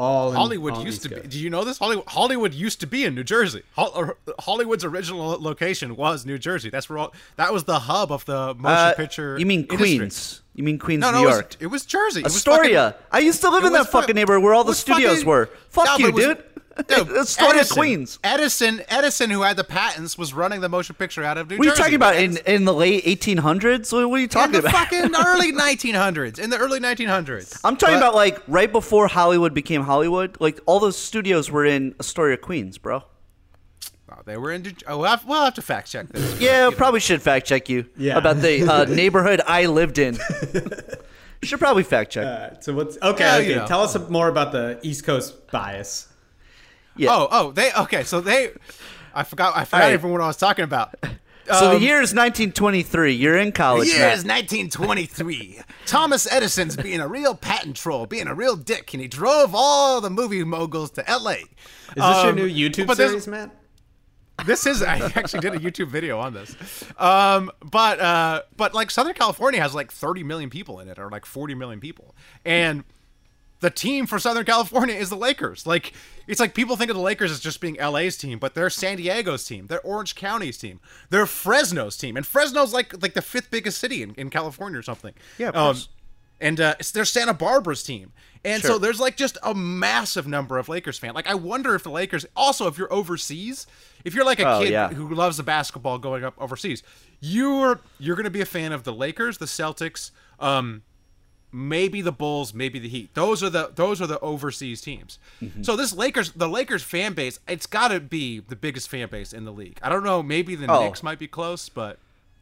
[0.00, 1.20] All in, Hollywood used to be.
[1.28, 1.78] Do you know this?
[1.78, 3.62] Hollywood, Hollywood used to be in New Jersey.
[3.76, 6.70] Hol- Hollywood's original location was New Jersey.
[6.70, 9.38] That's where all, that was the hub of the motion Uh, picture.
[9.38, 9.98] You mean industry.
[9.98, 10.40] Queens?
[10.54, 11.56] You mean Queens, No, no, New it was, York?
[11.60, 12.20] it was Jersey.
[12.20, 12.92] It was Astoria.
[12.92, 15.28] fucking- I used to live in that fucking fucking- neighborhood where all the studios fucking-
[15.28, 15.50] were.
[15.68, 16.24] Fuck No, you, was-
[16.76, 16.86] dude.
[16.88, 18.18] Dude, Astoria, Edison, Queens.
[18.24, 21.66] Edison, Edison, who had the patents, was running the motion picture out of New What
[21.66, 22.16] are you talking about?
[22.16, 23.92] In in the late 1800s?
[23.92, 24.72] What what are you in talking the about?
[24.72, 26.38] fucking early 1900s.
[26.38, 27.60] In the early 1900s.
[27.64, 30.36] I'm talking But- about like right before Hollywood became Hollywood.
[30.40, 33.02] Like all those studios were in Astoria, Queens, bro.
[34.12, 34.62] Oh, they were in.
[34.62, 36.40] New- Oh, we'll have, we'll have to fact check this.
[36.40, 38.16] Yeah, probably should fact check you Yeah.
[38.18, 40.18] about the uh, neighborhood I lived in.
[41.42, 42.26] should probably fact check.
[42.26, 43.24] All right, so what's okay?
[43.24, 43.66] Yeah, okay, you know.
[43.66, 46.08] tell us more about the East Coast bias.
[47.00, 47.10] Yeah.
[47.12, 48.04] Oh, oh, they okay.
[48.04, 48.50] So they,
[49.14, 49.56] I forgot.
[49.56, 49.94] I forgot All right.
[49.94, 50.94] even what I was talking about.
[51.46, 53.12] so Um, the year is 1923.
[53.14, 53.88] You're in college.
[53.88, 54.18] The year Matt.
[54.18, 55.60] is 1923.
[55.86, 60.00] Thomas Edison's being a real patent troll, being a real dick, and he drove all
[60.00, 61.34] the movie moguls to L.A.
[61.34, 61.46] Is
[61.96, 63.50] this your Um, new YouTube but there's- series, Matt?
[64.46, 66.56] this is I actually did a YouTube video on this.
[66.98, 71.10] Um, but uh, but like Southern California has like 30 million people in it, or
[71.10, 72.84] like 40 million people, and
[73.60, 75.66] the team for Southern California is the Lakers.
[75.66, 75.92] Like
[76.26, 78.96] it's like people think of the Lakers as just being LA's team, but they're San
[78.96, 83.50] Diego's team, they're Orange County's team, they're Fresno's team, and Fresno's like like the fifth
[83.50, 85.14] biggest city in, in California or something.
[85.38, 85.88] Yeah, of um, course.
[86.40, 88.12] and uh, it's their Santa Barbara's team.
[88.42, 91.14] And so there's like just a massive number of Lakers fans.
[91.14, 93.66] Like I wonder if the Lakers also if you're overseas,
[94.02, 94.88] if you're like a Oh, kid yeah.
[94.88, 96.82] who loves the basketball going up overseas,
[97.20, 100.80] you're you're going to be a fan of the Lakers, the Celtics, um
[101.52, 103.14] maybe the Bulls, maybe the Heat.
[103.14, 105.18] Those are the those are the overseas teams.
[105.42, 105.62] Mm-hmm.
[105.62, 109.32] So this Lakers the Lakers fan base, it's got to be the biggest fan base
[109.32, 109.78] in the league.
[109.82, 110.84] I don't know, maybe the Oh.
[110.84, 111.98] Knicks might be close, but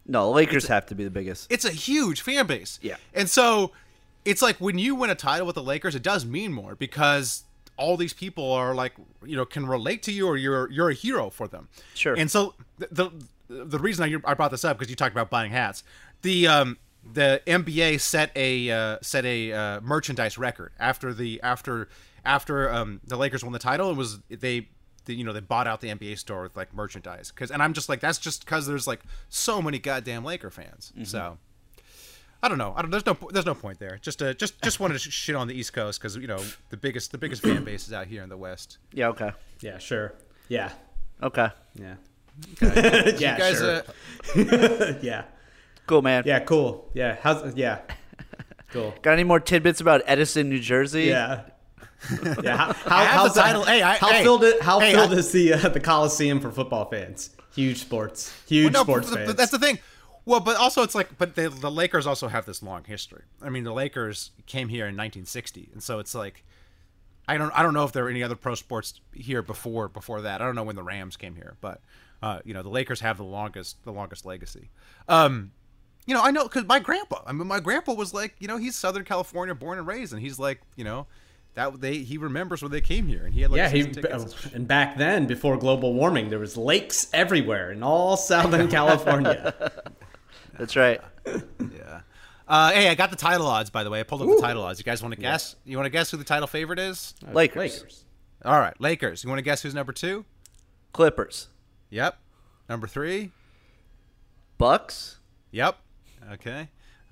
[0.07, 1.51] No, the Lakers have to be the biggest.
[1.51, 2.79] it's a huge fan base.
[2.83, 2.97] Yeah.
[3.15, 3.73] And so
[4.25, 7.45] it's like when you win a title with the Lakers, it does mean more because
[7.77, 8.93] all these people are like,
[9.25, 11.69] you know, can relate to you or you're you're a hero for them.
[11.95, 12.15] Sure.
[12.15, 12.89] And so the
[13.49, 15.83] the, the reason I, I brought this up because you talked about buying hats.
[16.23, 21.89] The um the NBA set a uh, set a uh, merchandise record after the after
[22.25, 23.91] after um the Lakers won the title.
[23.91, 24.69] It was they
[25.07, 27.73] the, you know they bought out the NBA store with like merchandise because and I'm
[27.73, 30.93] just like that's just because there's like so many goddamn Laker fans.
[31.05, 31.39] So
[32.43, 32.73] I don't know.
[32.77, 32.91] I don't.
[32.91, 33.17] There's no.
[33.33, 33.99] There's no point there.
[34.01, 36.77] Just uh, just just wanted to shit on the East Coast because you know the
[36.77, 38.79] biggest the biggest fan base is out here in the West.
[38.93, 39.33] Yeah, okay.
[39.61, 40.15] Yeah, sure.
[40.49, 40.71] Yeah,
[41.23, 41.49] Okay.
[41.75, 41.95] yeah.
[42.63, 43.83] yeah, You guys, sure.
[44.37, 45.25] uh, yeah,
[45.89, 46.23] Cool, man.
[46.27, 46.89] yeah, cool.
[46.95, 47.81] Yeah, how's yeah,
[48.71, 48.95] cool.
[49.03, 51.05] Got any more tidbits about Edison, New Jersey?
[51.05, 51.43] Yeah.
[52.45, 53.65] Yeah, how, how, I how's the title.
[53.65, 54.63] Hey, I- how hey, filled it?
[54.63, 57.31] How hey, filled I- is the uh, the Coliseum for football fans?
[57.57, 59.27] Huge sports, huge no, sports but- fans.
[59.27, 59.81] but that's the thing.
[60.25, 63.23] Well, but also it's like, but the, the Lakers also have this long history.
[63.43, 66.45] I mean, the Lakers came here in 1960, and so it's like,
[67.27, 70.21] I don't, I don't know if there were any other pro sports here before before
[70.21, 70.41] that.
[70.43, 71.81] I don't know when the Rams came here, but
[72.23, 74.69] uh, you know, the Lakers have the longest the longest legacy.
[75.09, 75.51] Um,
[76.09, 77.21] you know, I know because my grandpa.
[77.27, 80.23] I mean, my grandpa was like, you know, he's Southern California born and raised, and
[80.23, 81.07] he's like, you know,
[81.53, 84.47] that they he remembers when they came here, and he had like yeah, he, tickets.
[84.55, 89.55] and back then, before global warming, there was lakes everywhere in all Southern California.
[90.59, 91.03] That's right.
[91.27, 92.01] Yeah.
[92.49, 94.01] Uh, hey, I got the title odds by the way.
[94.01, 94.79] I pulled up the title odds.
[94.79, 95.57] You guys want to guess?
[95.67, 97.15] You want to guess who the title favorite is?
[97.35, 97.75] Lakers.
[97.75, 98.05] Lakers.
[98.47, 99.23] All right, Lakers.
[99.23, 100.25] You want to guess who's number two?
[100.95, 101.49] Clippers.
[101.91, 102.19] Yep.
[102.67, 103.31] Number three.
[104.57, 105.19] Bucks.
[105.51, 105.77] Yep.
[106.33, 106.69] Okay.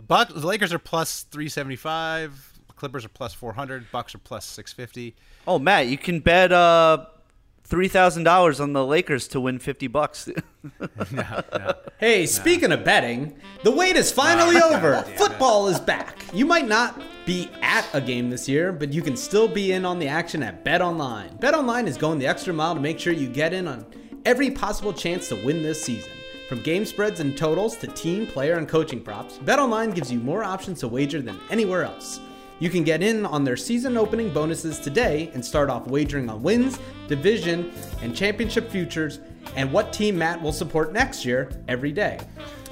[0.06, 0.32] Bucks.
[0.32, 2.52] The Lakers are plus three seventy five.
[2.76, 3.90] Clippers are plus four hundred.
[3.90, 5.14] Bucks are plus six fifty.
[5.46, 7.06] Oh, Matt, you can bet uh
[7.64, 10.28] three thousand dollars on the Lakers to win fifty bucks.
[11.12, 11.74] No, no.
[11.98, 15.02] Hey, speaking of betting, the wait is finally over.
[15.16, 16.24] Football is back.
[16.34, 19.84] You might not be at a game this year, but you can still be in
[19.84, 21.40] on the action at BetOnline.
[21.40, 23.86] BetOnline is going the extra mile to make sure you get in on
[24.24, 26.10] every possible chance to win this season.
[26.48, 30.44] From game spreads and totals to team, player, and coaching props, BetOnline gives you more
[30.44, 32.20] options to wager than anywhere else.
[32.60, 36.44] You can get in on their season opening bonuses today and start off wagering on
[36.44, 36.78] wins,
[37.08, 39.18] division, and championship futures
[39.56, 42.20] and what team Matt will support next year every day.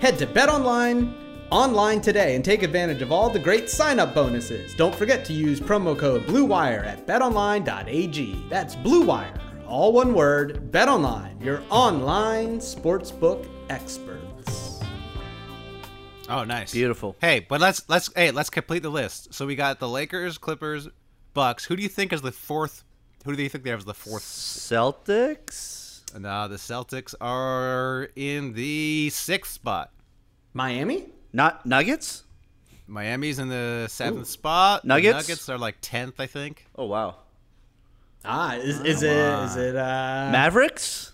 [0.00, 1.12] Head to BetOnline
[1.50, 4.72] online today and take advantage of all the great sign-up bonuses.
[4.74, 8.46] Don't forget to use promo code BLUEWIRE at betonline.ag.
[8.48, 14.80] That's BLUEWIRE, all one word, BetOnline, your online sportsbook experts.
[16.28, 16.72] Oh, nice.
[16.72, 17.16] Beautiful.
[17.20, 19.34] Hey, but let's let's hey let's complete the list.
[19.34, 20.88] So we got the Lakers, Clippers,
[21.34, 21.64] Bucks.
[21.64, 22.84] Who do you think is the fourth?
[23.24, 24.22] Who do you think they have as the fourth?
[24.22, 26.02] Celtics.
[26.18, 29.90] No, the Celtics are in the sixth spot.
[30.52, 31.06] Miami?
[31.32, 32.22] Not Nuggets.
[32.86, 34.82] Miami's in the seventh spot.
[34.82, 35.28] The Nuggets?
[35.28, 36.66] Nuggets are like tenth, I think.
[36.76, 37.16] Oh wow.
[38.24, 41.13] Ah, is, is it is it uh Mavericks.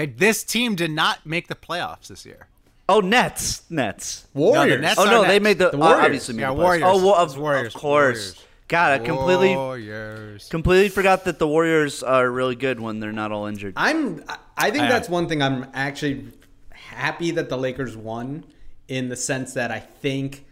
[0.00, 2.46] They, this team did not make the playoffs this year.
[2.88, 3.62] Oh, Nets.
[3.70, 4.26] Nets.
[4.32, 4.80] Warriors?
[4.80, 6.04] Nets Oh are no, they made the, The uh, Warriors.
[6.06, 6.54] obviously made Yeah, the.
[6.54, 6.84] Warriors.
[6.86, 7.74] Oh, well, of, Warriors.
[7.74, 8.16] of course.
[8.16, 8.44] Warriors.
[8.68, 10.48] God, I completely Warriors.
[10.48, 13.74] completely forgot that the Warriors are really good when they're not all injured.
[13.76, 16.28] I'm I- I think I- that's one thing I'm actually
[16.70, 18.44] happy that the Lakers won
[18.88, 20.46] in the sense that I think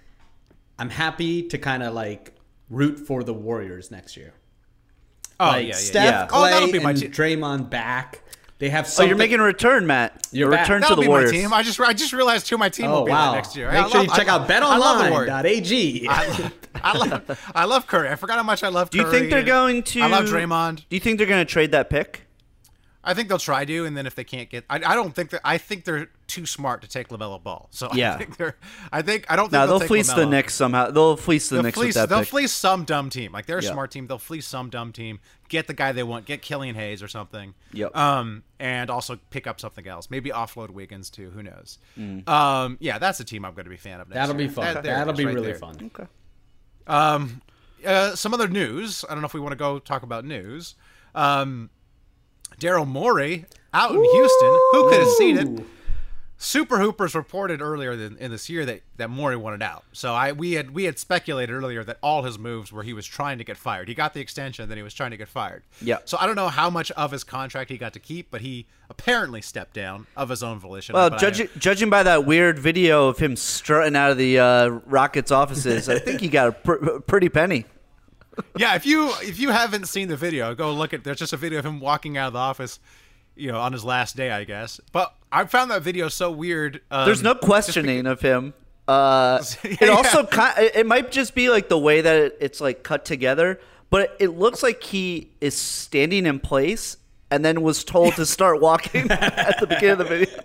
[0.78, 2.34] I'm happy to kind of like
[2.68, 4.34] root for the Warriors next year.
[5.40, 5.74] Oh like yeah, yeah.
[5.76, 6.26] Steph, yeah.
[6.26, 7.11] Clay, Oh, that'll be my and team.
[7.12, 8.20] Draymond back.
[8.58, 10.26] They have so oh, you're making a return, Matt.
[10.32, 10.62] You're a back.
[10.62, 11.32] return That'll to the be Warriors.
[11.32, 11.52] my team.
[11.52, 13.34] I just I just realized who my team Oh will be wow!
[13.34, 13.70] next year.
[13.70, 16.08] Make I sure love- you check I- out I love betonline.ag.
[16.08, 18.08] I love, I love, I love Curry.
[18.08, 18.90] I forgot how much I love.
[18.90, 19.02] Curry.
[19.02, 20.00] Do you think they're going to?
[20.00, 20.76] I love Draymond.
[20.88, 22.22] Do you think they're going to trade that pick?
[23.08, 25.30] I think they'll try to, and then if they can't get, I, I don't think
[25.30, 25.40] that.
[25.42, 27.68] I think they're too smart to take LaMelo Ball.
[27.72, 28.14] So Yeah.
[28.14, 28.56] I think they're.
[28.92, 30.30] I think I don't think No, they'll, they'll take fleece the LaMelo.
[30.30, 30.90] Knicks somehow.
[30.90, 32.28] They'll fleece the They'll Knicks fleece, with that they'll pick.
[32.28, 33.32] fleece some dumb team.
[33.32, 33.72] Like they're a Yeah.
[33.72, 34.06] smart team.
[34.06, 35.20] They'll fleece some dumb team.
[35.48, 36.26] Get the guy they want.
[36.26, 37.54] Get Killian Hayes or something.
[37.72, 37.96] Yep.
[37.96, 40.10] Um, and also pick up something else.
[40.10, 41.30] Maybe offload Wiggins too.
[41.30, 41.78] Who knows?
[41.98, 42.28] Mm.
[42.28, 44.08] Um, yeah, that's a team I'm going to be a fan of.
[44.08, 44.74] Next That'll be fun.
[44.74, 45.58] That, there, That'll be right really there.
[45.58, 45.76] fun.
[45.94, 46.06] Okay.
[46.86, 47.40] Um,
[47.86, 49.04] uh, some other news.
[49.08, 50.74] I don't know if we want to go talk about news.
[51.14, 51.70] Um,
[52.58, 54.58] Daryl Morey out in Houston.
[54.72, 55.64] Who could have seen it?
[56.40, 59.84] Super Hoopers reported earlier in, in this year that that Morey wanted out.
[59.92, 63.06] So I we had we had speculated earlier that all his moves were he was
[63.06, 63.88] trying to get fired.
[63.88, 65.64] He got the extension, then he was trying to get fired.
[65.82, 65.98] Yeah.
[66.04, 68.66] So I don't know how much of his contract he got to keep, but he
[68.88, 70.94] apparently stepped down of his own volition.
[70.94, 75.32] Well, judging judging by that weird video of him strutting out of the uh, Rockets
[75.32, 77.64] offices, I think he got a pr- pretty penny.
[78.57, 81.05] Yeah, if you if you haven't seen the video, go look at.
[81.05, 82.79] There's just a video of him walking out of the office,
[83.37, 84.81] you know, on his last day, I guess.
[84.92, 86.81] But I found that video so weird.
[86.90, 88.55] Um, There's no just questioning of him.
[88.87, 90.55] Uh, Yeah, it also yeah.
[90.55, 94.16] ki- it might just be like the way that it, it's like cut together, but
[94.18, 96.96] it looks like he is standing in place
[97.31, 100.38] and then was told to start walking at the beginning of the video.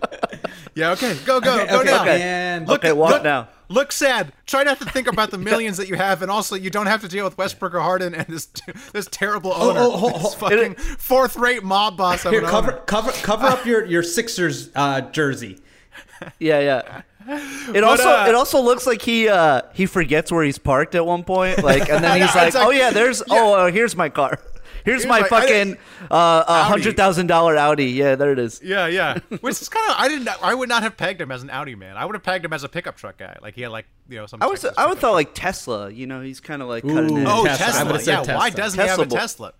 [0.76, 2.02] Yeah, okay, go go Okay, go okay, now.
[2.02, 2.20] okay.
[2.22, 3.48] And- Okay, walk look, now.
[3.74, 4.32] Look sad.
[4.46, 7.00] Try not to think about the millions that you have, and also you don't have
[7.00, 8.46] to deal with Westbrook or Harden and this
[8.92, 10.30] this terrible owner, oh, oh, this oh.
[10.30, 12.24] fucking fourth rate mob boss.
[12.24, 12.82] Of Here, an cover owner.
[12.82, 15.58] cover cover up your your Sixers uh, jersey.
[16.38, 17.02] Yeah, yeah.
[17.74, 21.04] It also uh, it also looks like he uh, he forgets where he's parked at
[21.04, 24.08] one point, like, and then he's like, like- "Oh yeah, there's oh uh, here's my
[24.08, 24.38] car,
[24.84, 25.78] here's, Here's my, my- fucking didn't-
[26.10, 28.60] uh, hundred thousand dollar Audi." Yeah, there it is.
[28.62, 29.18] Yeah, yeah.
[29.40, 31.74] Which is kind of I didn't I would not have pegged him as an Audi
[31.74, 31.96] man.
[31.96, 33.36] I would have pegged him as a pickup truck guy.
[33.42, 34.42] Like he had like you know some.
[34.42, 35.90] I was I would pickup thought like Tesla.
[35.90, 37.20] You know, he's kind of like cutting Ooh.
[37.20, 37.26] edge.
[37.28, 37.66] Oh, Tesla.
[37.66, 37.86] I Tesla.
[37.86, 39.18] would've said Yeah, why doesn't he have a Tesla.
[39.18, 39.52] Tesla?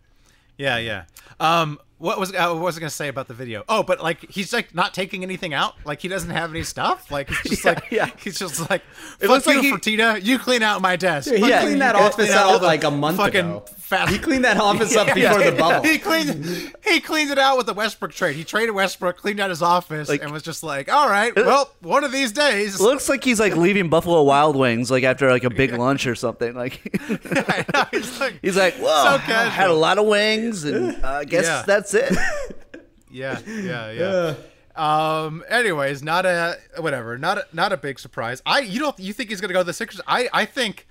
[0.56, 1.04] Yeah, yeah.
[1.40, 3.64] Um, what was uh, what was I gonna say about the video?
[3.68, 5.74] Oh, but like he's like not taking anything out.
[5.84, 7.10] Like he doesn't have any stuff.
[7.10, 8.10] Like he's just Yeah, like yeah.
[8.22, 8.82] he's just like
[9.20, 10.22] It looks you, like he- Fertitta.
[10.24, 11.28] You clean out my desk.
[11.30, 13.64] Dude, he Fuck cleaned you, that office out out like a month fucking ago.
[13.84, 15.86] Fat- He cleaned that office up before the bubble.
[15.86, 18.34] He cleaned he cleaned it out with the Westbrook trade.
[18.34, 21.70] He traded Westbrook, cleaned out his office, Like- and was just like, "All right, well,
[21.80, 25.44] one of these days." Looks like he's like leaving Buffalo Wild Wings like after like
[25.44, 26.54] a big lunch or something.
[26.54, 31.04] Like know, he's like, he's like, "Whoa, So I had a lot of wings, and
[31.04, 31.62] uh, I guess Yeah.
[31.66, 32.16] that's it."
[33.10, 34.34] Yeah, yeah, yeah.
[34.76, 35.44] Um.
[35.48, 37.16] Anyways, not a whatever.
[37.18, 38.42] Not a, not a big surprise.
[38.44, 40.00] I you don't you think he's gonna go to the Sixers?
[40.08, 40.86] I I think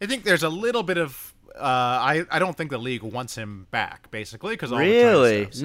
[0.00, 1.27] I think there's a little bit of.
[1.58, 5.44] Uh, I I don't think the league wants him back basically because Really?
[5.44, 5.62] The time steps.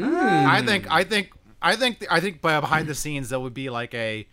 [0.47, 3.93] I think I think I think I think behind the scenes there would be like
[3.93, 4.27] a.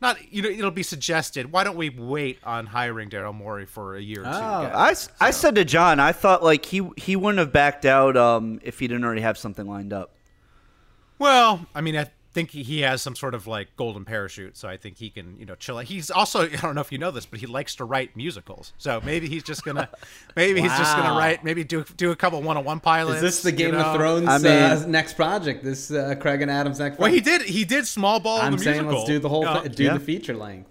[0.00, 1.50] Not you know it'll be suggested.
[1.50, 4.30] Why don't we wait on hiring Daryl Morey for a year or two?
[4.32, 4.72] Oh, again?
[4.76, 8.16] I, s- I said to John, I thought like he he wouldn't have backed out
[8.16, 10.14] um, if he didn't already have something lined up.
[11.18, 14.68] Well, I mean, I think he- he has some sort of like golden parachute, so
[14.68, 15.78] I think he can, you know, chill.
[15.78, 15.84] out.
[15.86, 18.72] He's also, I don't know if you know this, but he likes to write musicals.
[18.78, 19.88] So maybe he's just gonna,
[20.36, 23.16] maybe he's just gonna write, maybe do do a couple one-on-one pilots.
[23.16, 23.80] Is this the you Game know?
[23.80, 25.64] of Thrones I mean- uh, next project?
[25.64, 26.98] This uh, Craig and Adams next.
[26.98, 27.42] Well, he did.
[27.42, 28.40] He did small ball.
[28.40, 28.98] I'm the saying musical.
[28.98, 29.72] let's do the whole Uh, thing.
[29.72, 29.94] Do yeah.
[29.94, 30.70] the feature length.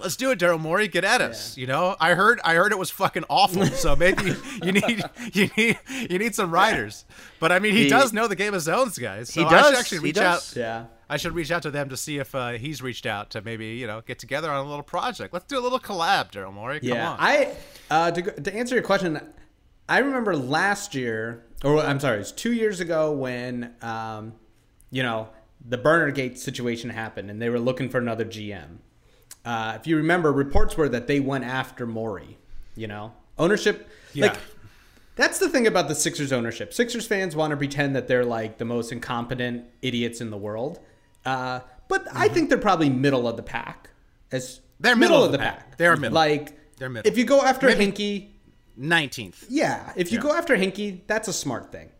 [0.00, 0.88] Let's do it, Daryl Morey.
[0.88, 1.56] Get at us.
[1.56, 3.66] You know, I heard, I heard it was fucking awful.
[3.66, 5.78] So maybe you need, you need,
[6.10, 7.04] you need some writers.
[7.38, 9.32] But I mean, he, He- does know the Game of Zones, guys.
[9.32, 9.66] So He I does.
[9.66, 10.56] should actually He reach does.
[10.56, 10.60] out.
[10.60, 10.84] Yeah.
[11.08, 13.66] I should reach out to them to see if uh, he's reached out to maybe
[13.66, 15.32] you know get together on a little project.
[15.34, 16.78] Let's do a little collab, Daryl Morey.
[16.78, 17.16] Come Yeah, on.
[17.18, 17.52] I
[17.90, 19.20] uh, to, to answer your question,
[19.88, 24.34] I remember last year, or I'm sorry, it was two years ago when um,
[24.92, 25.30] you know
[25.68, 28.76] the Burnergate situation happened, and they were looking for another GM,
[29.44, 32.38] uh, if you remember, reports were that they went after Morey.
[32.76, 33.88] You know, ownership.
[34.12, 34.26] Yeah.
[34.28, 34.38] Like
[35.16, 36.72] that's the thing about the Sixers ownership.
[36.72, 40.78] Sixers fans want to pretend that they're like the most incompetent idiots in the world,
[41.26, 43.90] uh, but I think they're probably middle of the pack.
[44.32, 44.82] As Mm-hmm.
[44.82, 45.76] They're middle of the pack.
[45.76, 46.14] They're middle.
[46.14, 47.10] Like They're middle.
[47.12, 48.28] If you go after Maybe- Hinkie,
[48.76, 49.44] Nineteenth.
[49.50, 49.92] yeah.
[49.96, 50.22] If you Yeah.
[50.22, 51.90] go after Hinkie, that's a smart thing.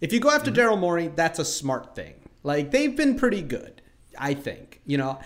[0.00, 0.60] If you go after Mm-hmm.
[0.74, 2.14] Daryl Morey, that's a smart thing.
[2.44, 3.82] Like they've been pretty good,
[4.16, 4.80] I think.
[4.86, 5.18] You know,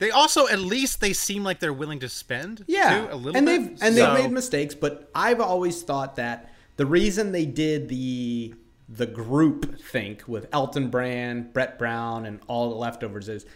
[0.00, 2.64] They also at least they seem like they're willing to spend.
[2.66, 3.58] yeah, too, a little and bit.
[3.62, 7.88] they've and So- they've made mistakes, but I've always thought that the reason they did
[7.88, 8.54] the
[8.88, 13.46] the group think with Elton Brand, Brett Brown, and all the leftovers is.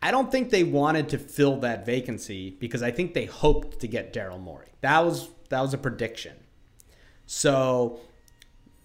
[0.00, 3.88] I don't think they wanted to fill that vacancy because I think they hoped to
[3.88, 4.68] get Daryl Morey.
[4.80, 6.36] That was that was a prediction.
[7.26, 8.00] So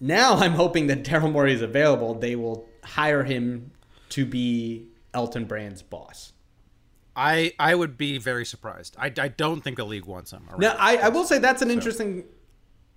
[0.00, 2.14] now I'm hoping that Daryl Morey is available.
[2.14, 3.70] They will hire him
[4.10, 6.32] to be Elton Brand's boss.
[7.16, 8.96] I I would be very surprised.
[8.98, 10.46] I, I don't think the league wants him.
[10.48, 10.60] around.
[10.60, 12.24] Now, I, I will say that's an interesting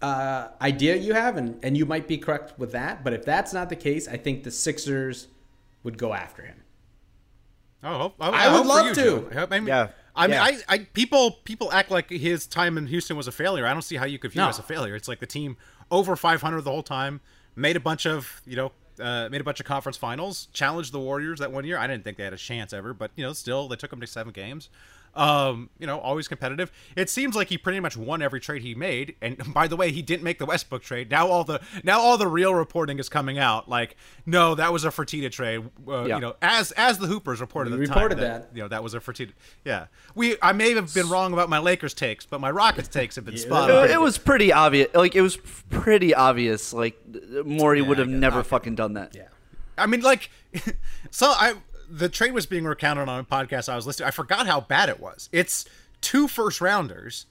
[0.01, 3.03] uh, idea you have, and, and you might be correct with that.
[3.03, 5.27] But if that's not the case, I think the Sixers
[5.84, 6.62] would go after him.
[7.84, 9.01] Oh, I, I would love you, to.
[9.03, 9.27] Joe.
[9.30, 9.88] I, hope, I mean, Yeah.
[10.15, 10.43] I mean, Yeah.
[10.43, 13.67] I, I people people act like his time in Houston was a failure.
[13.67, 14.47] I don't see how you could view No.
[14.47, 14.95] it as a failure.
[14.95, 15.58] It's like the team
[15.91, 17.21] over 500 the whole time,
[17.56, 21.00] made a bunch of you know, uh, made a bunch of conference finals, challenged the
[21.00, 21.78] Warriors that one year.
[21.78, 24.02] I didn't think they had a chance ever, but you know, still they took them
[24.02, 24.70] to seven games.
[25.17, 26.71] Um, you know, always competitive.
[26.95, 29.15] It seems like he pretty much won every trade he made.
[29.21, 31.10] And by the way, he didn't make the Westbrook trade.
[31.10, 33.67] Now all the now all the real reporting is coming out.
[33.67, 35.63] Like, no, that was a Fertitta trade.
[35.88, 36.15] Uh, Yeah.
[36.15, 37.73] You know, as as the Hoopers reported.
[37.73, 38.49] at We time reported that.
[38.53, 39.32] You know, that was a Fertitta.
[39.65, 40.36] Yeah, we.
[40.41, 43.38] I may have been wrong about my Lakers takes, but my Rockets takes have been
[43.38, 43.89] spot It, on.
[43.89, 44.88] it was pretty obvious.
[44.93, 45.38] Like it was
[45.69, 46.73] pretty obvious.
[46.73, 46.97] Like
[47.45, 49.15] Morey would have never fucking done that.
[49.15, 49.30] Yeah.
[49.80, 50.32] I mean, like,
[51.12, 51.53] so I
[51.89, 54.08] the trade was being recounted on a podcast I was listening.
[54.08, 55.30] I forgot how bad it was.
[55.32, 55.65] It's
[56.02, 57.26] two first rounders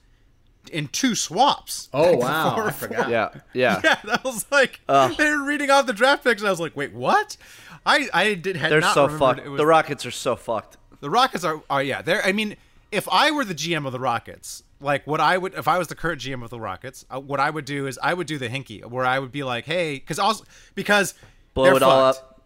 [0.71, 1.89] in two swaps.
[1.93, 2.55] Oh, Like, wow.
[2.55, 3.09] four- I forgot.
[3.09, 3.81] Yeah, yeah.
[3.83, 6.75] Yeah, that was like they were reading off the draft picks, and I was like,
[6.75, 7.37] "Wait, what?"
[7.85, 9.39] I I did had They're not so fucked.
[9.39, 10.77] it was- The Rockets are so fucked.
[10.99, 12.01] The Rockets are, are yeah.
[12.01, 12.23] They're.
[12.25, 12.57] I mean,
[12.91, 15.87] if I were the GM of the Rockets, like what I would, if I was
[15.87, 18.37] the current GM of the Rockets, uh, what I would do is I would do
[18.37, 20.43] the Hinkie, where I would be like, hey, because also
[20.75, 21.13] because
[21.53, 22.23] Blow they're it all fucked.
[22.25, 22.36] up.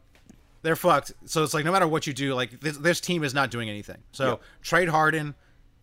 [0.61, 1.11] They're fucked.
[1.25, 3.69] So it's like no matter what you do, like this, this team is not doing
[3.69, 3.97] anything.
[4.11, 5.35] So trade Harden.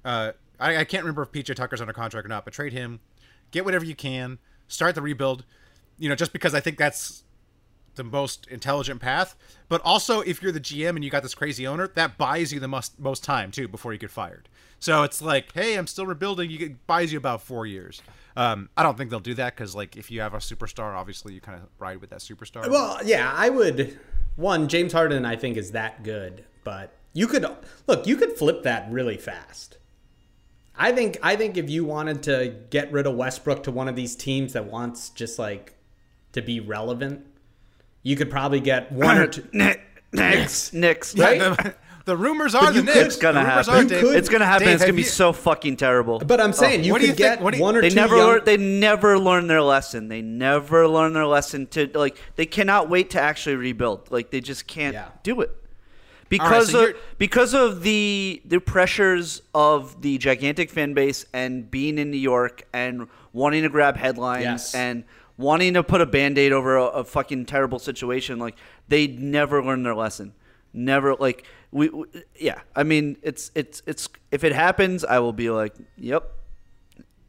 [0.04, 3.00] Uh, I, I can't remember if PJ Tucker's under contract or not, but trade him.
[3.50, 4.38] Get whatever you can.
[4.68, 5.44] Start the rebuild.
[5.98, 7.24] You know, just because I think that's
[7.96, 9.34] the most intelligent path.
[9.68, 12.60] But also, if you're the GM and you got this crazy owner, that buys you
[12.60, 14.48] the most most time too before you get fired.
[14.78, 16.50] So it's like, hey, I'm still rebuilding.
[16.50, 18.00] You get, buys you about four years.
[18.36, 21.34] Um, I don't think they'll do that because like if you have a superstar, obviously
[21.34, 22.70] you kind of ride with that superstar.
[22.70, 23.98] Well, yeah, I would.
[24.38, 27.44] One, James Harden, I think, is that good, but you could
[27.88, 28.06] look.
[28.06, 29.78] You could flip that really fast.
[30.76, 31.18] I think.
[31.24, 34.52] I think if you wanted to get rid of Westbrook to one of these teams
[34.52, 35.74] that wants just like
[36.34, 37.26] to be relevant,
[38.04, 39.44] you could probably get one or two.
[40.12, 41.74] Knicks, Knicks, Right?
[42.08, 42.98] The, the rumors are the you Knicks.
[42.98, 43.74] It's gonna happen.
[43.74, 44.66] Are, Dave, It's gonna happen.
[44.66, 46.18] Dave, it's gonna be you- so fucking terrible.
[46.18, 46.52] But I'm oh.
[46.52, 47.94] saying you what do could you think- get what do you- one or they two.
[47.94, 50.08] never young, learn, they never learn their lesson.
[50.08, 54.10] They never learn their lesson to like they cannot wait to actually rebuild.
[54.10, 55.08] Like they just can't Yeah.
[55.22, 55.50] do it.
[56.28, 61.98] Because so of because of the the pressures of the gigantic fan base and being
[61.98, 64.74] in New York and wanting to grab headlines Yes.
[64.74, 65.04] and
[65.38, 68.56] wanting to put a band-aid over a, a fucking terrible situation like
[68.88, 70.34] they never learn their lesson
[70.74, 72.06] never like we, we
[72.38, 76.32] yeah i mean it's it's it's if it happens i will be like yep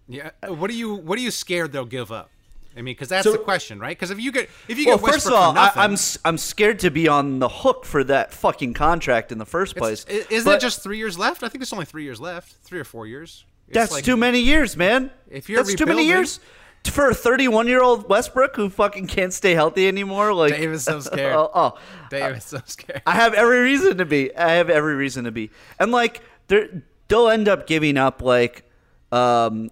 [0.07, 0.31] Yeah.
[0.41, 2.29] Uh, what are you What are you scared they'll give up?
[2.77, 3.95] I mean, because that's So- the question, right?
[3.97, 5.97] Because if you get if you Well, get first of all, for I, nothing, I'm
[6.33, 10.05] I'm scared to be on the hook for that fucking contract in the first place.
[10.05, 11.43] isn't But it just three years left?
[11.43, 13.45] I think there's only three years left, three or four years.
[13.67, 15.11] It's that's like- too many years, man?
[15.29, 16.39] If you're that's too many years
[16.85, 20.33] for a 31 year old Westbrook who fucking can't stay healthy anymore.
[20.33, 21.35] Like Dave is so scared.
[21.35, 21.77] oh, oh.
[22.09, 23.01] Dave is so scared.
[23.05, 24.35] I have every reason to be.
[24.35, 25.51] I have every reason to be.
[25.79, 28.63] And like they're, they'll end up giving up like
[29.11, 29.69] um,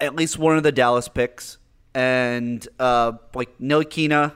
[0.00, 1.58] at least one of the Dallas picks
[1.94, 4.34] and uh, like Ntilikina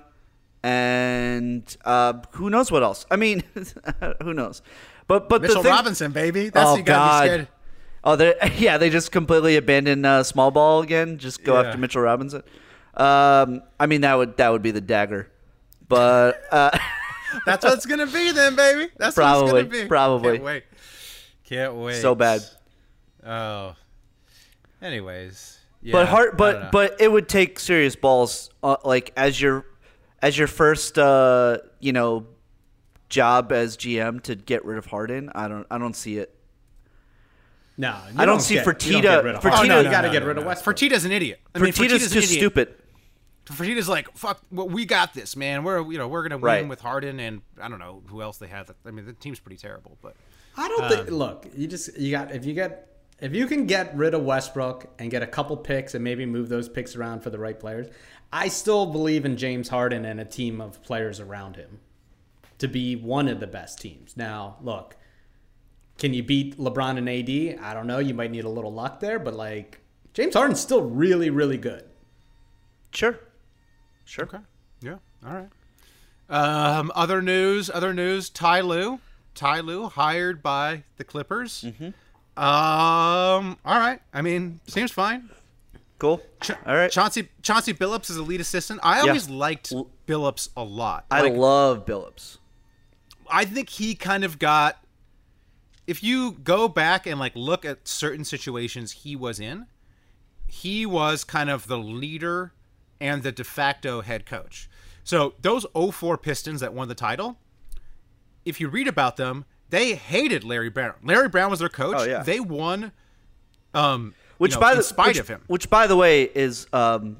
[0.63, 3.07] and uh, who knows what else.
[3.11, 3.43] I mean,
[4.23, 4.63] who knows?
[5.07, 6.51] But but Mitchell the thing, Robinson, baby.
[6.51, 7.23] That's oh you gotta God.
[7.23, 7.49] be scared.
[8.03, 11.19] Oh, they yeah, they just completely abandon uh, small ball again.
[11.19, 11.69] Just go Yeah.
[11.69, 12.43] after Mitchell Robinson.
[12.95, 15.31] Um, I mean that would that would be the dagger,
[15.89, 16.71] but uh,
[17.47, 18.91] That's what it's gonna be, then, baby.
[18.97, 19.89] That's Probably, what it's gonna be.
[19.89, 20.33] probably.
[20.33, 20.65] Can't wait.
[21.45, 22.01] Can't wait.
[22.01, 22.43] so bad.
[23.25, 23.77] Oh.
[24.83, 25.59] Anyways.
[25.83, 26.69] Yeah, but hard, I don't know.
[26.73, 29.65] but but it would take serious balls, uh, like as your
[30.21, 32.27] as your first, uh, you know,
[33.09, 35.31] job as GM to get rid of Harden.
[35.35, 36.35] I don't I don't see it.
[37.81, 40.03] No, you I don't see get- you Fertitta- get rid of Fertitta- no, you got
[40.03, 40.49] to get rid of no.
[40.49, 40.77] Westbrook.
[40.77, 41.41] Fertitta's an idiot.
[41.55, 42.31] I mean, Fertitta's Fertitta's too idiot.
[42.41, 42.75] stupid.
[43.47, 45.65] Fertitta's like, fuck, well, we got this, man.
[45.65, 46.69] We're you know we're gonna win Right.
[46.69, 48.71] with Harden and I don't know who else they have.
[48.87, 50.15] I mean, the team's pretty terrible, but
[50.57, 51.09] I don't think.
[51.09, 52.87] Um, look, you just you got if you get
[53.19, 56.49] if you can get rid of Westbrook and get a couple picks and maybe move
[56.49, 57.89] those picks around for the right players,
[58.33, 61.81] I still believe in James Harden and a team of players around him
[62.59, 64.17] to be one of the best teams.
[64.17, 64.97] Now, look,
[66.01, 67.65] can you beat LeBron and AD?
[67.65, 67.99] I don't know.
[68.01, 69.79] You might need a little luck there, but like
[70.15, 71.85] James Harden's still really, really good.
[72.93, 73.17] Sure.
[74.05, 74.25] Sure.
[74.25, 74.39] okay,
[74.83, 75.49] yeah, all right.
[76.29, 78.29] Um, other news, other news.
[78.29, 78.99] Ty Lue,
[79.37, 81.63] Ty Lue hired by the Clippers.
[81.67, 81.91] Mm-hmm.
[82.43, 84.01] Um, all right.
[84.15, 85.29] I mean, seems fine.
[85.99, 86.23] Cool.
[86.67, 86.91] All right.
[86.91, 88.81] Chauncey Chauncey Billups is a lead assistant.
[88.83, 89.73] I always liked
[90.07, 91.05] Billups a lot.
[91.11, 92.39] I Like, love Billups.
[93.31, 94.83] I think he kind of got.
[95.91, 99.67] If you go back and like look at certain situations he was in,
[100.47, 102.53] he was kind of the leader
[103.01, 104.71] and the de facto head coach.
[105.03, 107.39] So those 04 Pistons that won the title,
[108.45, 110.95] if you read about them, they hated Larry Brown.
[111.03, 111.97] Larry Brown was their coach.
[111.99, 112.23] Oh, yeah.
[112.23, 112.93] They won.
[113.75, 115.43] Um, Which you know, by in the spite which, of him.
[115.49, 117.17] which by the way is um,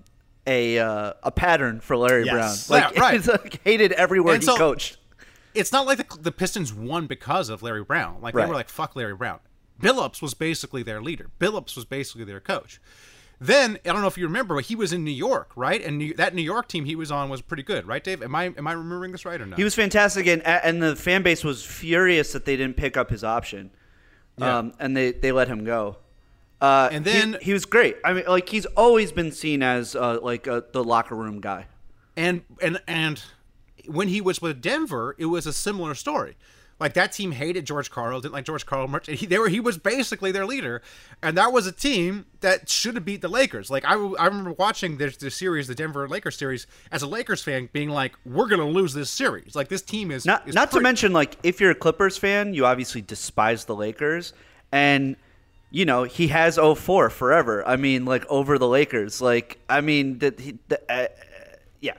[0.47, 2.69] a uh, a pattern for Larry Yes.
[2.69, 2.83] Brown.
[2.83, 3.15] Like Yeah, right.
[3.15, 4.97] he's like hated everywhere And he so- coached.
[5.55, 8.21] It's not like the, the Pistons won because of Larry Brown.
[8.21, 9.41] Like they were like, "Fuck Larry Brown."
[9.81, 11.31] Billups was basically their leader.
[11.39, 12.81] Billups was basically their coach.
[13.43, 15.83] Then I don't know if you remember, but he was in New York, right?
[15.83, 18.23] And New, that New York team he was on was pretty good, right, Dave?
[18.23, 19.59] Am I am I remembering this right or not?
[19.59, 23.09] He was fantastic, and and the fan base was furious that they didn't pick up
[23.09, 23.71] his option,
[24.37, 24.59] Yeah.
[24.59, 25.97] um, and they they let him go.
[26.61, 27.97] Uh, And he- then- he, was great.
[28.05, 31.65] I mean, like he's always been seen as uh, like uh, the locker room guy.
[32.19, 33.23] and and and
[33.91, 36.37] when he was with Denver, it was a similar story.
[36.81, 39.07] Like that team hated George Karl, didn't like George Karl much.
[39.07, 40.81] And he, they were he was basically their leader,
[41.23, 43.71] and that was a team that should have beat the Lakers.
[43.71, 47.43] Like I, I remember watching this the series, the Denver Lakers series, as a Lakers
[47.43, 50.71] fan, being like, "We're gonna lose this series." Like this team is Not is not
[50.71, 54.33] to mention like if you're a Clippers fan, you obviously despise the Lakers,
[54.73, 55.17] and
[55.71, 57.67] you know he has 04 forever.
[57.69, 59.21] I mean, like over the Lakers.
[59.21, 61.09] Like I mean that uh, he, the, uh,
[61.81, 61.97] yeah, uh,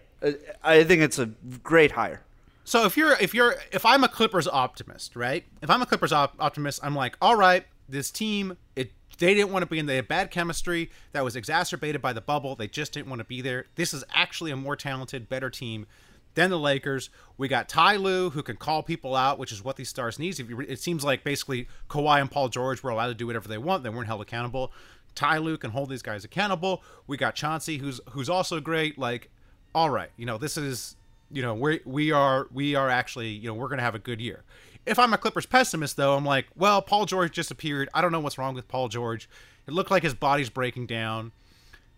[0.64, 1.28] I think it's a
[1.64, 2.22] great hire.
[2.64, 5.44] So if you're if you're if I'm a Clippers optimist, right?
[5.62, 9.52] If I'm a Clippers op- optimist, I'm like, all right, this team it they didn't
[9.52, 9.86] want to be in.
[9.86, 12.56] They had bad chemistry that was exacerbated by the bubble.
[12.56, 13.66] They just didn't want to be there.
[13.76, 15.86] This is actually a more talented, better team
[16.34, 17.10] than the Lakers.
[17.38, 20.40] We got Ty Lue who can call people out, which is what these stars need.
[20.40, 23.84] It seems like basically Kawhi and Paul George were allowed to do whatever they want.
[23.84, 24.72] They weren't held accountable.
[25.14, 26.84] Ty Lue can hold these guys accountable.
[27.06, 28.98] We got Chauncey who's who's also great.
[28.98, 29.30] Like,
[29.74, 30.96] all right, you know this is
[31.32, 34.22] you know we we are we are actually you know we're gonna have a good
[34.22, 34.44] year.
[34.86, 37.90] If I'm a Clippers pessimist though, I'm like, well, Paul George disappeared.
[37.94, 39.30] I don't know what's wrong with Paul George.
[39.68, 41.32] It looked like his body's breaking down.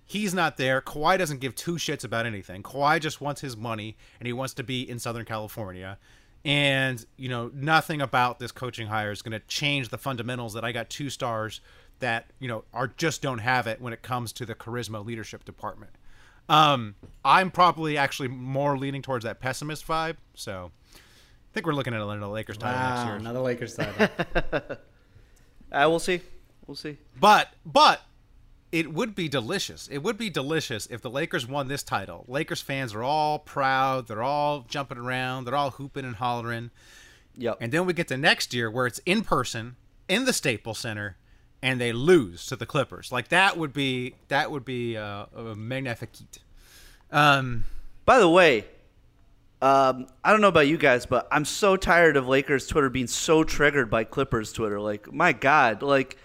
[0.06, 0.82] He's not there.
[0.82, 2.62] Kawhi doesn't give two shits about anything.
[2.62, 5.98] Kawhi just wants his money and he wants to be in Southern California.
[6.46, 10.66] And, you know, nothing about this coaching hire is going to change the fundamentals that
[10.66, 11.62] I got two stars
[12.00, 15.46] that, you know, are just don't have it when it comes to the charisma leadership
[15.46, 15.92] department.
[16.50, 20.18] Um, I'm probably actually more leaning towards that pessimist vibe.
[20.36, 21.00] So I
[21.54, 23.16] think we're looking at another Lakers title next Wow, year.
[23.16, 24.08] another Lakers title.
[25.72, 26.22] Uh, we'll see.
[26.68, 26.98] We'll see.
[27.20, 28.02] But but
[28.72, 29.88] it would be delicious.
[29.88, 32.26] It would be delicious if the Lakers won this title.
[32.28, 34.08] Lakers fans are all proud.
[34.08, 35.46] They're all jumping around.
[35.46, 36.72] They're all hooping and hollering.
[37.38, 37.58] Yep.
[37.62, 39.76] And then we get to next year where it's in person
[40.08, 41.18] in the Staples Center,
[41.64, 43.12] and they lose to the Clippers.
[43.12, 46.40] Like that would be that would be uh, a magnificent.
[47.12, 47.64] Um,
[48.06, 48.66] By the way,
[49.62, 53.08] um, I don't know about you guys, but I'm so tired of Lakers Twitter being
[53.08, 54.80] so triggered by Clippers Twitter.
[54.82, 56.18] Like, my God, like,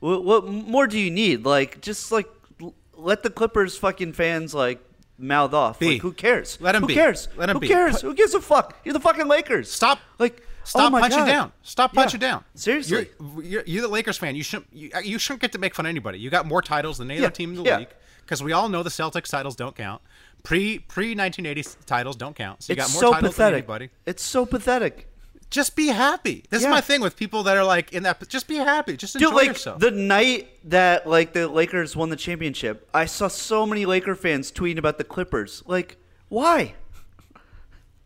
[0.00, 1.44] what, what more do you need?
[1.44, 2.26] Like, just like
[2.60, 4.80] l- let the Clippers fucking fans like
[5.16, 5.78] mouth off.
[5.78, 5.92] Be.
[5.92, 6.58] Like, who cares?
[6.60, 6.94] Let 'em who be.
[6.94, 7.28] cares?
[7.36, 7.68] Let 'em who be.
[7.68, 8.00] cares?
[8.00, 8.76] Who gives a fuck?
[8.84, 9.70] You're the fucking Lakers.
[9.70, 10.00] Stop.
[10.18, 11.26] Like, Stop oh my punching God.
[11.26, 11.52] down.
[11.62, 12.28] Stop punching Yeah.
[12.28, 12.44] down.
[12.54, 13.08] Seriously.
[13.20, 14.36] You're, you're, you're the Lakers fan.
[14.36, 14.72] You shouldn't.
[14.72, 16.18] You, you shouldn't get to make fun of anybody.
[16.18, 17.78] You got more titles than any Yeah, other team in the yeah.
[17.78, 17.88] league.
[18.20, 20.00] Because we all know the Celtics titles don't count.
[20.44, 22.62] Pre pre 1980 titles don't count.
[22.62, 23.54] So you it's got more so titles than pathetic.
[23.58, 23.90] anybody.
[24.06, 25.08] It's so pathetic.
[25.50, 26.44] Just be happy.
[26.48, 28.26] This is my thing with people that are like in that.
[28.28, 28.96] Just be happy.
[28.96, 29.80] Just enjoy Dude, like yourself.
[29.80, 34.50] the night that like the Lakers won the championship, I saw so many Laker fans
[34.50, 35.62] tweeting about the Clippers.
[35.66, 35.98] Like,
[36.28, 36.74] why?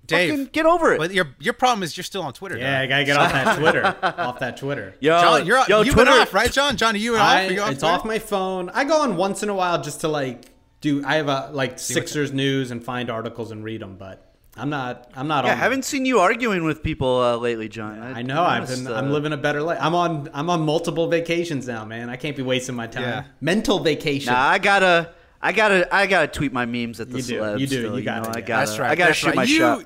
[0.07, 0.99] Dave, fucking get over it.
[0.99, 2.57] But your your problem is you're still on Twitter.
[2.59, 3.85] yeah, I gotta get off that Twitter.
[4.03, 4.95] off that Twitter.
[5.01, 6.77] Yo, John, you're yo, you've Twitter been off, right, John?
[6.77, 7.21] John, are you off?
[7.23, 7.95] I, Are you off it's Twitter?
[7.95, 8.71] off my phone.
[8.71, 10.47] I go on once in a while just to like
[10.81, 11.05] do.
[11.05, 14.23] I have a like Sixers news and find articles and read them, but
[14.57, 15.11] I'm not.
[15.15, 18.01] I'm not Yeah, I haven't seen you arguing with people uh, lately, John.
[18.01, 18.43] I know.
[18.43, 18.87] I've been.
[18.87, 19.79] Uh, I'm living a better life.
[19.81, 20.31] I'm on.
[20.33, 22.09] I'm on multiple vacations now, man.
[22.09, 23.03] I can't be wasting my time.
[23.03, 23.25] Yeah.
[23.41, 24.33] Mental vacation.
[24.33, 27.61] Nah, I gotta, I gotta, I gotta tweet my memes at the You do, celebs.
[27.61, 28.91] you do, still, you gotta, know, I gotta, That's right.
[28.91, 29.37] I gotta that's shoot right.
[29.37, 29.85] my you, shot.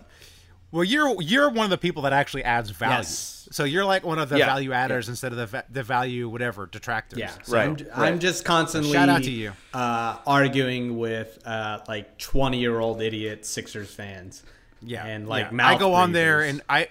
[0.72, 2.96] Well, you're you're one of the people that actually adds value.
[2.98, 3.48] Yes.
[3.52, 4.46] So you're like one of the Yeah.
[4.46, 7.18] value adders instead of the va- the value whatever detractors.
[7.18, 8.12] Yeah, so Right, I'm, right.
[8.12, 9.52] I'm just constantly Shout out to you.
[9.74, 14.44] Uh, arguing with uh, like 20 year old idiot Sixers fans.
[14.82, 15.66] Yeah, and like yeah.
[15.66, 16.88] I go on there and I,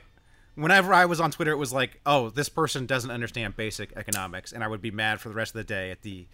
[0.55, 4.51] whenever I was on Twitter, it was like, oh, this person doesn't understand basic economics,
[4.51, 6.25] and I would be mad for the rest of the day at the,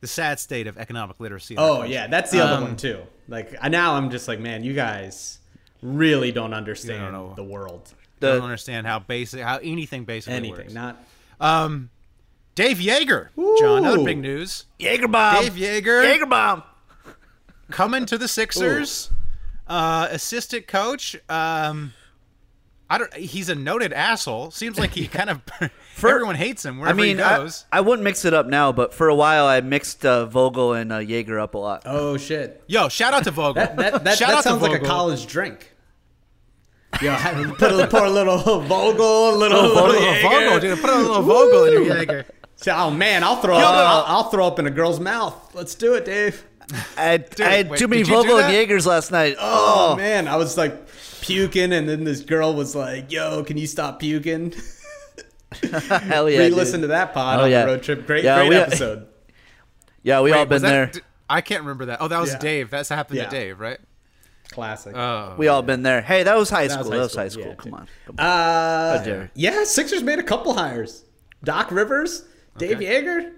[0.00, 1.56] the sad state of economic literacy.
[1.58, 3.00] Oh yeah, that's the other Um, one too.
[3.26, 5.38] Like now I'm just like, man, you guys
[5.84, 7.34] really don't understand know.
[7.36, 7.92] the world.
[8.22, 10.72] I don't understand how basic, how anything basically Anything, works.
[10.72, 10.96] not
[11.40, 11.90] Um,
[12.54, 13.28] Dave Joerger,
[13.60, 14.64] John, other big news.
[14.78, 15.42] Jaeger bomb.
[15.44, 16.62] Dave Joerger Jaeger bomb.
[17.70, 19.10] coming to the Sixers,
[19.66, 21.16] uh, assistant coach.
[21.28, 21.92] Um,
[22.88, 23.12] I don't.
[23.14, 24.52] He's a noted asshole.
[24.52, 25.40] Seems like he kind of
[25.94, 27.64] For, everyone hates him I wherever mean, he I, goes.
[27.72, 30.92] I wouldn't mix it up now, but for a while I mixed uh, Vogel and
[30.92, 31.82] uh, Joerger up a lot.
[31.84, 32.62] oh shit.
[32.68, 33.54] Yo, shout out to Vogel.
[33.64, 35.72] That that, that, shout that out sounds to like a college drink.
[37.02, 40.28] Yeah, put a pour a little Vogel, a little, Oh, little Vogel, Jaeger.
[40.28, 40.80] Vogel, dude.
[40.80, 42.26] Put a little Vogel in your Jaeger.
[42.68, 45.54] Oh man, I'll throw Yo, up, but- I'll, I'll throw up in a girl's mouth.
[45.54, 46.44] Let's do it, Dave.
[46.96, 48.52] I had, I had wait, too many did you do Vogel and that?
[48.54, 49.36] Jaegers last night.
[49.38, 50.88] Oh, Oh, man, I was like
[51.20, 54.54] puking, and then this girl was like, "Yo, can you stop puking?"
[55.62, 56.38] hell yeah!
[56.38, 56.84] Re-listen dude.
[56.84, 57.62] to that pod Oh, on yeah.
[57.62, 58.06] the road trip.
[58.06, 59.06] Great, Yeah, great we- episode.
[60.02, 60.86] Yeah, we all been was that- there.
[60.86, 61.98] d- I can't remember that.
[62.02, 62.38] Oh, that was Yeah.
[62.38, 62.70] Dave.
[62.70, 63.24] That's happened Yeah.
[63.24, 63.78] to Dave, right?
[64.50, 64.94] Classic.
[64.96, 66.00] Oh, We all been there.
[66.02, 66.90] Hey, that was high That school.
[66.90, 67.44] was high that was school, high school.
[67.46, 67.74] yeah, Come dude.
[67.80, 67.88] on.
[68.06, 68.24] Come on.
[68.26, 69.30] Uh, How dare.
[69.34, 71.04] yeah, Sixers made a couple hires.
[71.42, 72.24] Doc Rivers,
[72.58, 72.86] Dave Okay.
[73.02, 73.32] Joerger.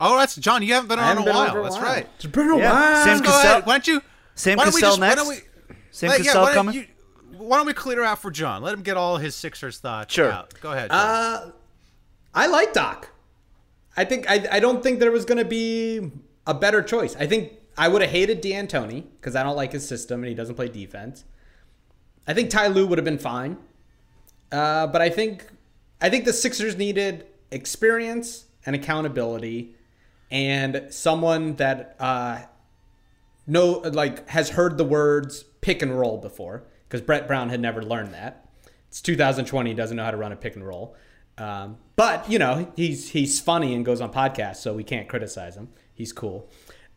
[0.00, 0.62] oh, that's John.
[0.62, 1.52] You haven't been I on haven't in a been while.
[1.52, 1.84] for a That's while.
[1.84, 2.08] right.
[2.16, 2.72] It's been a Yeah.
[2.72, 3.04] while.
[3.04, 3.66] Sam go Cassell- ahead.
[3.66, 4.02] Why don't you?
[4.34, 5.40] Sam why don't we Cassell just, Why don't we,
[5.90, 6.74] Sam Like, yeah, Cassell why don't coming?
[6.80, 6.86] you-
[7.38, 8.62] why don't we clear out for John?
[8.62, 10.30] Let him get all his Sixers thoughts Sure.
[10.30, 10.54] out.
[10.60, 10.90] Go ahead.
[10.90, 10.98] John.
[11.00, 11.50] Uh,
[12.34, 13.10] I like Doc.
[13.96, 16.10] I think I, I don't think there was going to be
[16.46, 17.16] a better choice.
[17.16, 20.34] I think I would have hated D'Antoni because I don't like his system and he
[20.34, 21.24] doesn't play defense.
[22.28, 23.56] I think Ty Lue would have been fine,
[24.52, 25.46] uh, but I think
[25.98, 29.76] I think the Sixers needed experience and accountability,
[30.30, 32.40] and someone that uh,
[33.46, 37.82] know like has heard the words pick and roll before because Brett Brown had never
[37.82, 38.46] learned that.
[38.88, 40.96] It's 2020, he doesn't know how to run a pick and roll.
[41.38, 45.56] Um, but you know he's he's funny and goes on podcasts, so we can't criticize
[45.56, 45.70] him.
[45.94, 46.46] He's cool.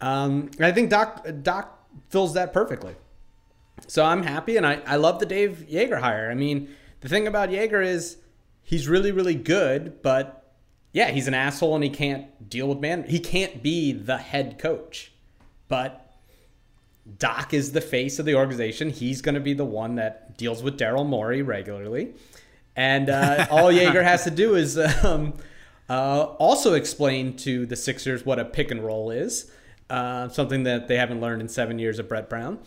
[0.01, 2.95] Um, I think Doc Doc fills that perfectly.
[3.87, 6.29] So I'm happy, and I, I love the Dave Joerger hire.
[6.29, 6.69] I mean,
[7.01, 8.17] the thing about Joerger is
[8.61, 10.43] he's really really good, but
[10.93, 13.03] yeah, he's an asshole and he can't deal with man.
[13.05, 15.11] He can't be the head coach,
[15.67, 16.03] but
[17.17, 18.89] Doc is the face of the organization.
[18.89, 22.13] He's going to be the one that deals with Daryl Morey regularly.
[22.75, 25.33] And uh, all Joerger has to do is um,
[25.89, 29.51] uh, also explain to the Sixers what a pick and roll is,
[29.89, 32.59] uh, something that they haven't learned in seven years of Brett Brown.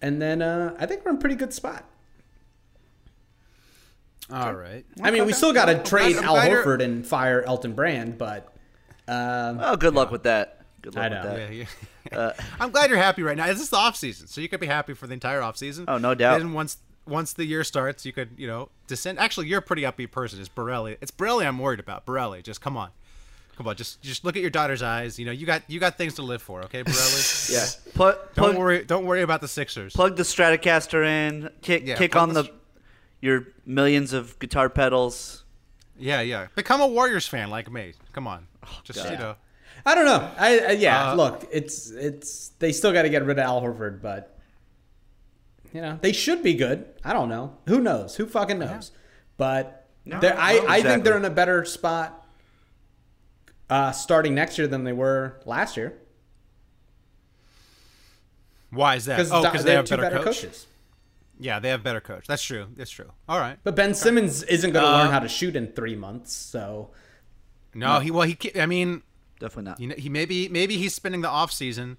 [0.00, 1.84] And then uh, I think we're in a pretty good spot.
[4.30, 4.84] all right.
[5.02, 8.52] I mean, we still got to trade Al glad Horford and fire Elton Brand, but
[9.08, 10.64] um, Oh, good luck with that.
[10.80, 11.36] Good luck I with know.
[11.36, 11.52] that.
[11.54, 11.64] Yeah,
[12.10, 12.32] yeah.
[12.60, 13.46] I'm glad you're happy right now.
[13.46, 15.84] This is the off season, so you could be happy for the entire off season.
[15.86, 16.38] Oh, no doubt.
[16.38, 19.18] Then once once the year starts, you could you know descend.
[19.18, 20.40] Actually, you're a pretty upbeat person.
[20.40, 20.96] It's Borelli.
[21.00, 21.46] It's Borelli.
[21.46, 22.42] I'm worried about Borelli.
[22.42, 22.90] Just come on,
[23.56, 23.76] come on.
[23.76, 25.18] Just just look at your daughter's eyes.
[25.18, 26.62] You know you got you got things to live for.
[26.64, 27.20] Okay, Borelli.
[27.50, 27.66] Yeah.
[27.94, 28.84] Plug, Don't plug, worry.
[28.84, 29.92] Don't worry about the Sixers.
[29.92, 31.50] plug the Stratocaster in.
[31.62, 32.50] Kick, Yeah, kick on the the
[33.20, 35.44] your millions of guitar pedals.
[35.98, 36.48] Yeah, yeah.
[36.56, 37.92] Become a Warriors fan like me.
[38.12, 38.46] Come on.
[38.84, 39.36] Just you know.
[39.84, 40.30] I don't know.
[40.38, 41.10] I, I yeah.
[41.12, 44.38] Uh, look, it's it's they still got to get rid of Al Horford, but
[45.72, 46.86] you know they should be good.
[47.04, 47.56] I don't know.
[47.66, 48.16] Who knows?
[48.16, 48.92] Who fucking knows?
[49.36, 52.21] But they're- I I think they're in a better spot
[53.72, 55.94] uh, starting next year than they were last year
[58.70, 59.16] Why is that?
[59.16, 60.42] because Oh, because they, have two better, better coach?
[60.42, 60.66] coaches.
[61.38, 62.26] Yeah, they have better coach.
[62.26, 62.66] That's true.
[62.76, 63.10] That's true.
[63.28, 63.58] All right.
[63.64, 66.90] But Ben Simmons isn't going to Uh, learn how to shoot in three months, so
[67.74, 68.36] No, he well he.
[68.60, 69.02] I mean,
[69.40, 69.80] Definitely not.
[69.80, 71.96] you know, he maybe maybe he's spending the off season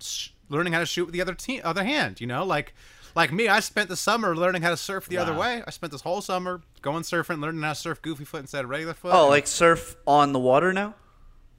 [0.00, 2.20] sh- learning how to shoot with the other team, other hand.
[2.20, 2.72] You know, like
[3.16, 5.62] like me, I spent the summer learning how to surf the other way.
[5.66, 8.70] I spent this whole summer going surfing, learning how to surf goofy foot instead of
[8.70, 9.12] regular foot.
[9.14, 10.94] Oh, like surf on the water now?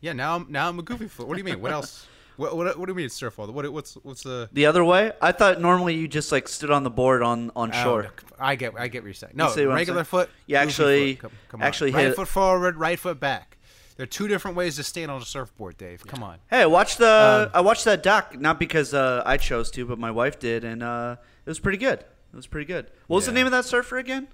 [0.06, 0.14] Yeah.
[0.14, 1.28] Now I'm now I'm a goofy foot.
[1.28, 1.60] What do you mean?
[1.60, 2.06] What else?
[2.38, 3.48] what, what what do you mean surf all?
[3.48, 5.12] What what's what's the The other way?
[5.20, 8.04] I thought normally you just like stood on the board on on Oh, shore.
[8.04, 9.34] no, I get I get what you're saying.
[9.36, 10.30] No, regular foot.
[10.46, 11.22] You actually- foot.
[11.22, 11.68] Come, come on.
[11.68, 13.58] actually right hit it- foot forward, right foot back.
[13.98, 16.06] There are two different ways to stand on a surfboard, Dave.
[16.06, 16.38] Come on.
[16.50, 19.98] Hey, I watched the I watched that doc not because uh, I chose to, but
[19.98, 22.00] my wife did, and uh, it was pretty good.
[22.00, 22.92] It was pretty good.
[23.08, 24.28] What was the name of that surfer again?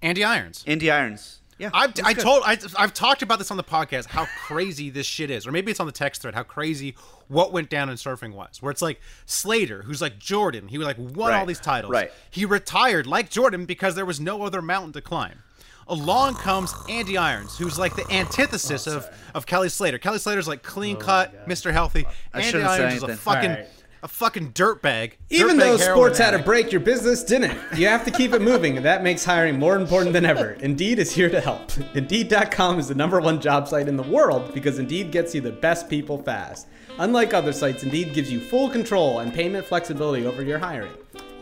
[0.00, 0.64] Andy Irons.
[0.66, 1.39] Andy Irons.
[1.60, 2.22] Yeah, I've, I good.
[2.22, 5.52] told I, I've talked about this on the podcast how crazy this shit is, or
[5.52, 6.94] maybe it's on the text thread how crazy
[7.28, 8.62] what went down in surfing was.
[8.62, 11.92] Where it's like Slater, who's like Jordan, he like won all these titles.
[11.92, 12.10] right.
[12.30, 15.40] He retired like Jordan because there was no other mountain to climb.
[15.86, 19.98] Along comes Andy Irons, who's like the antithesis Oh, of, of Kelly Slater.
[19.98, 21.72] Kelly Slater's like clean oh cut, Mr.
[21.72, 22.06] Healthy.
[22.32, 23.68] I Andy shouldn't say Irons is a fucking Alright.
[24.02, 25.12] A fucking dirtbag.
[25.28, 27.58] Even Dirtbag though sports had a break, your business didn't.
[27.76, 30.50] You have to keep it moving, and that makes hiring more important than ever.
[30.60, 31.70] Indeed is here to help.
[31.94, 35.52] Indeed.com is the number one job site in the world because Indeed gets you the
[35.52, 36.66] best people fast.
[36.98, 40.92] Unlike other sites, Indeed gives you full control and payment flexibility over your hiring.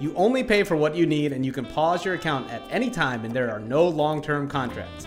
[0.00, 2.90] You only pay for what you need, and you can pause your account at any
[2.90, 5.06] time, and there are no long term contracts.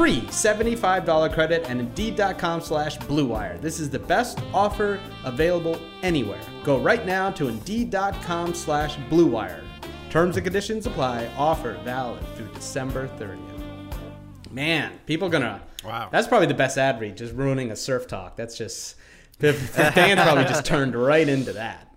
[0.00, 3.60] free $75 credit and Indeed.com slash BlueWire.
[3.60, 6.40] This is the best offer available anywhere.
[6.64, 9.62] Go right now to Indeed.com slash BlueWire.
[10.08, 11.30] Terms and conditions apply.
[11.36, 14.50] Offer valid through December 30th.
[14.50, 15.60] Man, people gonna.
[15.84, 16.08] Wow.
[16.10, 18.36] That's probably the best ad read, just ruining a surf talk.
[18.36, 18.96] That's just.
[19.38, 21.94] The, the probably just turned right into that.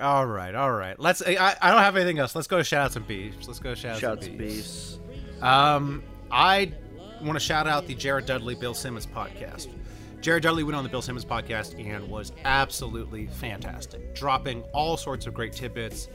[0.00, 0.98] All right, all right.
[0.98, 1.22] Let's.
[1.22, 2.34] I, I don't have anything else.
[2.34, 3.46] Let's go to shout outs and beefs.
[3.46, 4.96] Let's go to shout outs Shouts and beefs.
[4.96, 5.42] beefs.
[5.42, 6.72] Um, I
[7.20, 9.68] want to shout out the Jared Dudley Bill Simmons podcast.
[10.20, 15.26] Jared Dudley went on the Bill Simmons podcast and was absolutely fantastic, dropping all sorts
[15.26, 16.08] of great tidbits.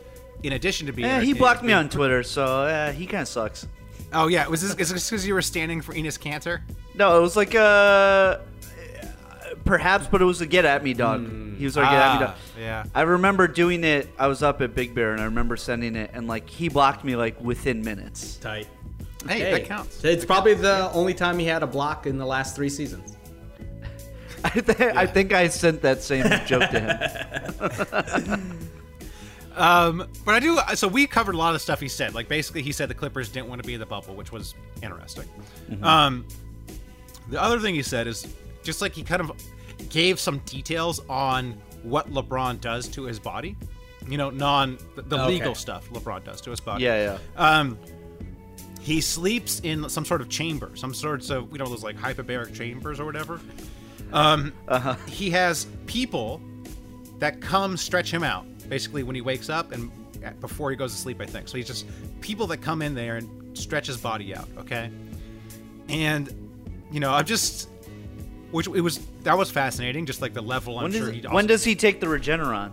[0.43, 3.21] In addition to being, Yeah, he entertaining, blocked me on Twitter, so uh, he kind
[3.23, 3.67] of sucks.
[4.13, 6.61] Oh yeah, was this is this because you were standing for Enes Kanter?
[6.93, 8.37] No, it was like uh
[9.63, 11.27] perhaps, but it was a get at me dog.
[11.57, 12.35] He was our get at me Ah, dog.
[12.59, 12.83] yeah.
[12.93, 14.07] I remember doing it.
[14.19, 17.03] I was up at Big Bear, and I remember sending it, and like he blocked
[17.03, 18.35] me like within minutes.
[18.37, 18.67] Tight.
[19.27, 20.03] Hey, that counts.
[20.03, 23.17] It's probably the only time he had a block in the last three seasons.
[24.43, 28.59] I, th- I think I sent that same joke to him.
[29.57, 30.59] Um, but I do.
[30.75, 32.13] So we covered a lot of stuff he said.
[32.13, 34.53] Like basically, he said the Clippers didn't want to be in the bubble, which was
[34.83, 35.23] interesting.
[35.81, 36.25] Um,
[37.29, 38.27] the other thing he said is
[38.63, 39.31] just like he kind of
[39.89, 41.53] gave some details on
[41.83, 43.55] what LeBron does to his body.
[44.09, 45.27] You know, non the, the Okay.
[45.27, 46.83] legal stuff LeBron does to his body.
[46.83, 47.41] Yeah, yeah.
[47.41, 47.77] Um,
[48.85, 52.53] he sleeps in some sort of chamber, some sorts of you know those like hyperbaric
[52.53, 53.41] chambers or whatever.
[54.13, 54.53] Um,
[55.07, 56.39] he has people
[57.17, 59.91] that come stretch him out basically when he wakes up and
[60.39, 61.19] before he goes to sleep.
[61.19, 61.57] I think so.
[61.57, 61.87] He's just
[62.21, 64.47] people that come in there and stretch his body out.
[64.59, 64.91] Okay,
[65.89, 66.31] and
[66.91, 67.69] you know I'm just.
[68.51, 70.77] Which it was that was fascinating, just like the level.
[70.77, 71.27] I'm When sure does, he.
[71.27, 72.71] when does he take the Regeneron?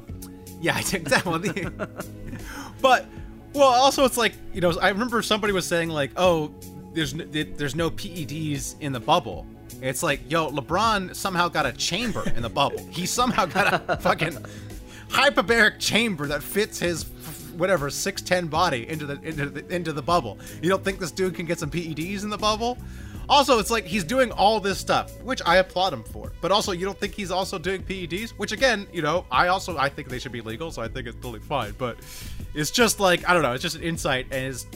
[0.60, 1.42] Yeah, I think that one.
[2.82, 3.06] but
[3.54, 6.52] well, also it's like you know I remember somebody was saying like, oh,
[6.92, 9.46] there's n- there's no PEDs in the bubble.
[9.80, 12.86] It's like, yo, LeBron somehow got a chamber in the bubble.
[12.90, 14.36] He somehow got a fucking
[15.08, 17.04] hyperbaric chamber that fits his
[17.56, 20.38] whatever six ten body into the into the into the bubble.
[20.62, 22.78] You don't think this dude can get some PEDs in the bubble?
[23.32, 26.32] Also, it's like he's doing all this stuff, which I applaud him for.
[26.42, 29.78] But also, you don't think he's also doing PEDs, which again, you know, I also
[29.78, 31.74] I think they should be legal, so I think it's totally fine.
[31.78, 31.96] But
[32.52, 34.66] it's just like I don't know, it's just an insight and is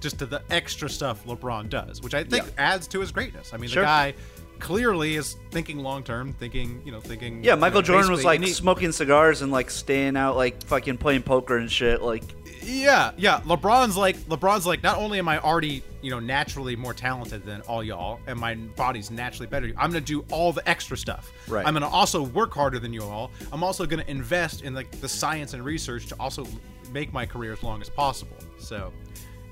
[0.00, 3.54] just to the extra stuff LeBron does, which I think adds to his greatness.
[3.54, 3.80] I mean, Sure.
[3.80, 4.14] the guy
[4.58, 7.42] clearly is thinking long term, thinking you know, thinking.
[7.42, 10.98] Yeah, you Michael know, Jordan was like smoking cigars and like staying out, like fucking
[10.98, 12.02] playing poker and shit.
[12.02, 12.24] Like,
[12.66, 13.40] Yeah, yeah.
[13.42, 17.60] LeBron's like LeBron's like not only am I already you know naturally more talented than
[17.62, 19.66] all y'all, and my body's naturally better.
[19.76, 21.30] I'm gonna do all the extra stuff.
[21.48, 21.66] Right.
[21.66, 23.30] I'm gonna also work harder than you all.
[23.52, 26.46] I'm also gonna invest in like the science and research to also
[26.92, 28.36] make my career as long as possible.
[28.58, 28.92] So,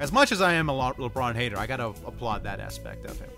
[0.01, 3.31] as much as I am a LeBron hater, I gotta applaud that aspect of him.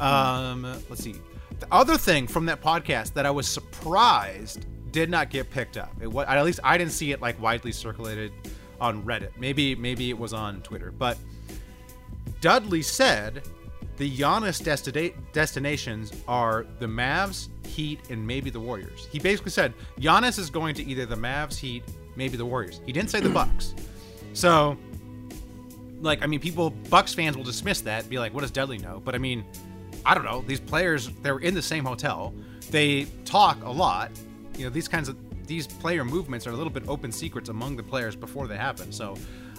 [0.00, 1.14] Um, let's see.
[1.60, 5.92] The other thing from that podcast that I was surprised did not get picked up.
[6.00, 8.32] It was, at least I didn't see it like widely circulated
[8.84, 9.30] on Reddit.
[9.38, 11.16] Maybe maybe it was on Twitter, but
[12.40, 13.42] Dudley said
[13.96, 19.08] the Giannis destina- destinations are the Mavs, Heat, and maybe the Warriors.
[19.10, 21.82] He basically said Giannis is going to either the Mavs, Heat,
[22.14, 22.82] maybe the Warriors.
[22.84, 23.74] He didn't say the Bucks.
[24.34, 24.76] So,
[26.00, 29.00] like, I mean, people, Bucks fans will dismiss that, be like, "What does Dudley know?"
[29.02, 29.44] But I mean,
[30.04, 32.34] I don't know, these players they're in the same hotel.
[32.70, 34.10] They talk a lot.
[34.58, 35.16] You know, these kinds of
[35.46, 38.92] these player movements are a little bit open secrets among the players before they happen.
[38.92, 39.16] So,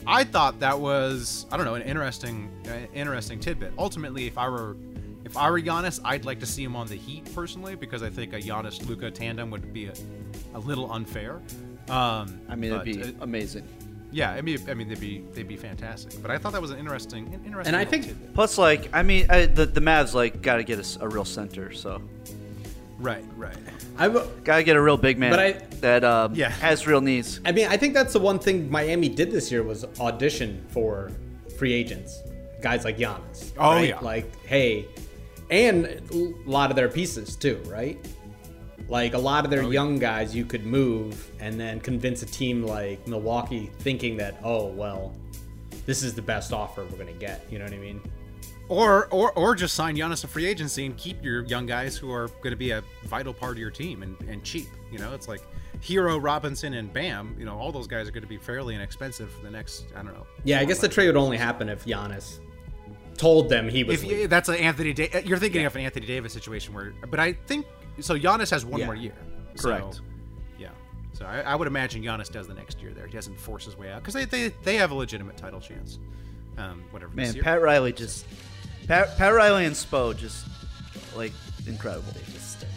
[0.07, 3.73] I thought that was I don't know an interesting uh, interesting tidbit.
[3.77, 4.77] Ultimately, if I were
[5.23, 8.09] if I were Giannis, I'd like to see him on the Heat personally because I
[8.09, 9.93] think a Giannis Luka tandem would be a,
[10.53, 11.41] a little unfair.
[11.89, 13.67] Um, I mean, it'd be uh, amazing.
[14.11, 16.21] yeah, I mean, I mean, they'd be they'd be fantastic.
[16.21, 17.73] But I thought that was an interesting, an interesting.
[17.73, 18.33] And I think- tidbit.
[18.36, 21.25] Plus, like, I mean, I, the the Mavs like got to get us a, real
[21.25, 22.01] center, so
[22.99, 23.57] right, right.
[23.97, 26.49] I, w- got to get a real big man But I- that um, Yeah.
[26.49, 27.39] has real needs.
[27.45, 31.11] I mean, I think that's the one thing Miami did this year was audition for
[31.59, 32.21] free agents,
[32.59, 33.51] guys like Giannis.
[33.57, 33.89] Oh, right?
[33.89, 33.99] yeah.
[33.99, 34.88] like hey,
[35.51, 37.97] and a lot of their pieces too, right?
[38.89, 42.25] Like a lot of Oh, their young guys, you could move and then convince a
[42.25, 45.13] team like Milwaukee, thinking that oh well,
[45.86, 47.45] this is the best offer we're gonna get.
[47.51, 48.01] You know what I mean?
[48.69, 52.11] Or or or just sign Giannis to free agency and keep your young guys who
[52.11, 54.67] are going to be a vital part of your team and, and cheap.
[54.91, 55.41] You know, it's like
[55.82, 57.36] Herro, Robinson, and Bam.
[57.39, 59.86] You know, all those guys are going to be fairly inexpensive for the next.
[59.95, 60.26] I don't know.
[60.43, 62.39] Yeah, I guess the trade would only happen if Giannis
[63.17, 64.03] told them he was.
[64.03, 67.34] If that's an Anthony, da- you're thinking of an Anthony Davis situation where, but I
[67.34, 67.65] think
[67.99, 68.17] so.
[68.17, 68.86] Giannis has one Yeah.
[68.88, 69.13] more year.
[69.55, 70.01] So, Correct.
[70.59, 70.69] yeah.
[71.13, 73.07] So I, I would imagine Giannis does the next year there.
[73.07, 75.99] He doesn't force his way out because they, they they have a legitimate title chance.
[76.57, 77.13] Um, whatever.
[77.15, 77.34] Man.
[77.41, 78.26] Pat Riley just
[78.88, 80.45] Pat, Pat Riley and Spo just
[81.15, 81.32] like
[81.67, 82.11] incredible.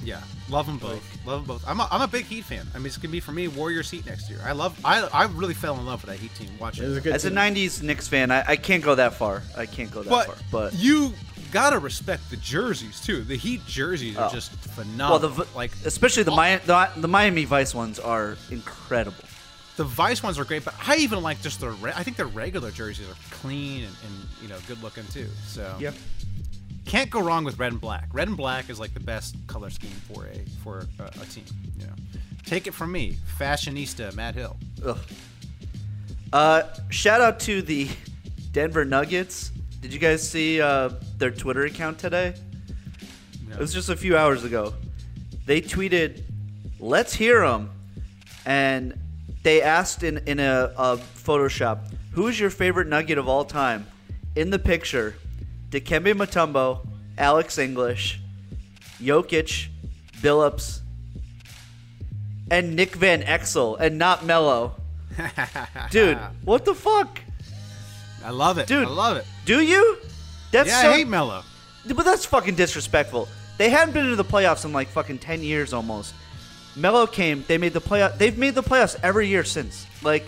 [0.08, 1.02] Yeah, love them both.
[1.26, 1.64] love them both.
[1.68, 2.66] I'm a, I'm a big Heat fan.
[2.74, 4.40] I mean, it's gonna be for me Warriors Heat next year.
[4.44, 4.78] I love.
[4.84, 6.84] I I really fell in love with that Heat team watching.
[6.84, 9.42] It was a good As a '90s Knicks fan, I, I can't go that far.
[9.56, 10.36] I can't go that but, far.
[10.50, 11.12] But you
[11.52, 13.22] gotta respect the jerseys too.
[13.22, 14.32] The Heat jerseys are Oh.
[14.32, 15.28] just well, phenomenal.
[15.44, 16.36] the like especially the, oh.
[16.36, 19.24] Mi- the the Miami Vice ones are incredible.
[19.76, 21.70] the Vice ones are great, but I even like just the.
[21.70, 25.28] Re- I think the regular jerseys are clean and, and you know good looking too.
[25.46, 25.76] So
[26.88, 28.08] can't go wrong with red and black.
[28.12, 31.44] Red and black is like the best color scheme for a for a, a team.
[31.78, 31.92] You know,
[32.46, 34.56] take it from me, fashionista Matt Hill.
[34.84, 34.98] Ugh.
[36.32, 37.88] Uh, shout out to the
[38.52, 39.50] Denver Nuggets.
[39.80, 42.34] Did you guys see uh, their Twitter account today?
[43.50, 44.74] It was just a few hours ago.
[45.46, 46.22] They tweeted,
[46.80, 47.70] "Let's hear them,"
[48.46, 48.98] and
[49.42, 53.86] they asked in in a, a Photoshop, "Who is your favorite Nugget of all time?"
[54.36, 55.14] In the picture,
[55.70, 58.20] Dikembe Mutombo, Alex English,
[59.00, 59.68] Jokic,
[60.20, 60.80] Billups,
[62.50, 64.74] and Nick Van Exel, and not Melo.
[65.90, 67.20] Dude, what the fuck?
[68.24, 68.86] I love it, Dude.
[68.86, 69.26] I love it.
[69.44, 69.98] Do you?
[70.52, 71.42] That's Yeah, so, I hate Melo.
[71.86, 73.28] but that's fucking disrespectful.
[73.58, 76.14] They hadn't been into the playoffs in like fucking ten years almost.
[76.76, 77.44] Melo came.
[77.48, 78.18] They made the playoff.
[78.18, 79.86] They've made the playoffs every year since.
[80.02, 80.24] Like,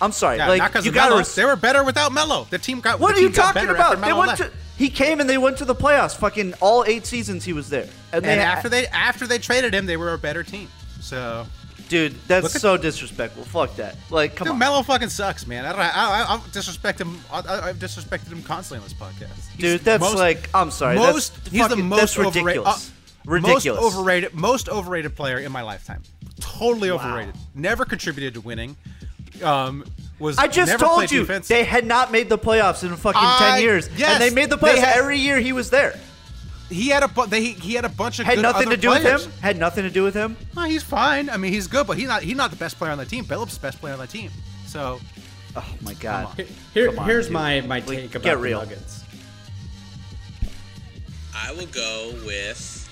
[0.00, 0.38] I'm sorry.
[0.38, 0.92] Yeah, like not because you.
[0.92, 2.46] Res- they were better without Melo.
[2.50, 3.00] The team got.
[3.00, 4.00] what are you talking about?
[4.00, 4.42] They went left.
[4.42, 4.50] to.
[4.76, 6.16] He came and they went to the playoffs.
[6.16, 7.88] Fucking all eight seasons he was there.
[8.12, 10.68] And, And they, after they after they traded him, they were a better team.
[11.00, 11.46] So
[11.88, 13.44] dude, that's so disrespectful.
[13.44, 13.96] Fuck that.
[14.10, 14.58] Like, come Dude, on.
[14.58, 15.64] Melo fucking sucks, man.
[15.64, 15.80] I don't.
[15.80, 17.20] I, I, I disrespect him.
[17.30, 19.48] I, I, I've disrespected him constantly on this podcast.
[19.52, 20.48] He's Dude, that's most- like.
[20.54, 20.96] I'm sorry.
[20.96, 21.34] Most.
[21.36, 22.44] that's he's the most that's overrated.
[22.44, 22.90] ridiculous.
[22.90, 23.80] uh, ridiculous.
[23.82, 24.34] Most overrated.
[24.34, 26.02] Most overrated player in my lifetime.
[26.40, 27.34] Totally overrated.
[27.54, 28.76] Never contributed to winning.
[29.42, 29.84] Um,
[30.18, 31.48] was I just never told you defense.
[31.48, 34.48] they had not made the playoffs in fucking I- ten years, yes, and they made
[34.50, 35.98] the playoffs had- every year he was there.
[36.70, 38.80] he had a bu- they, he had a bunch of Had good nothing other to
[38.82, 39.26] do players.
[39.26, 39.42] with him.
[39.42, 40.36] Had nothing to do with him.
[40.54, 41.28] Well, he's fine.
[41.28, 42.22] I mean, he's good, but he's not.
[42.22, 43.24] He's not the best player on the team.
[43.24, 44.30] Billups' the best player on the team.
[44.66, 45.00] So
[45.56, 46.44] Oh my god.
[46.72, 47.32] Here, on, here's dude.
[47.34, 48.58] my my take get about the real.
[48.60, 49.04] Nuggets.
[51.36, 52.83] I will go with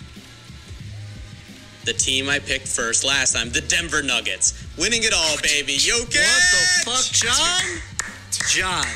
[1.84, 4.66] the team I picked first last time, the Denver Nuggets.
[4.78, 5.74] Winning it all, baby.
[5.74, 6.84] Jokic!
[6.86, 7.80] What the fuck, John?
[8.48, 8.86] John.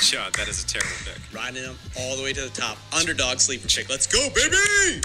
[0.00, 1.20] Sean, that is a terrible pick.
[1.34, 2.78] Riding them all the way to the top.
[2.92, 3.88] Underdog sleeper chick.
[3.88, 5.00] Let's go, baby!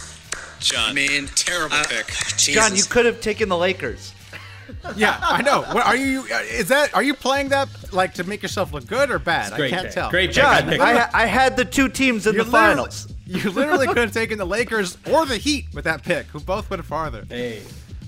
[0.60, 2.08] John, I mean, terrible uh, pick.
[2.38, 4.14] John, you could have taken the Lakers.
[4.96, 5.62] yeah, I know.
[5.62, 6.24] What, are you?
[6.26, 6.94] Is that?
[6.94, 9.54] Are you playing that like to make yourself look good or bad?
[9.54, 9.92] I can't pick.
[9.94, 10.10] tell.
[10.10, 10.36] Great pick.
[10.36, 13.08] John, I, I had the two teams in You the literally- finals.
[13.30, 16.70] You literally could have taken the Lakers or the Heat with that pick, who both
[16.70, 17.62] went farther, Hey.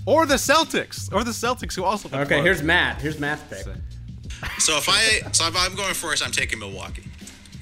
[0.08, 2.10] or the Celtics, or the Celtics, who also.
[2.10, 2.44] went Okay, farther.
[2.44, 3.00] here's Matt.
[3.02, 3.68] Here's Matt's pick.
[4.58, 7.04] So if I so if I'm going first, I'm taking Milwaukee.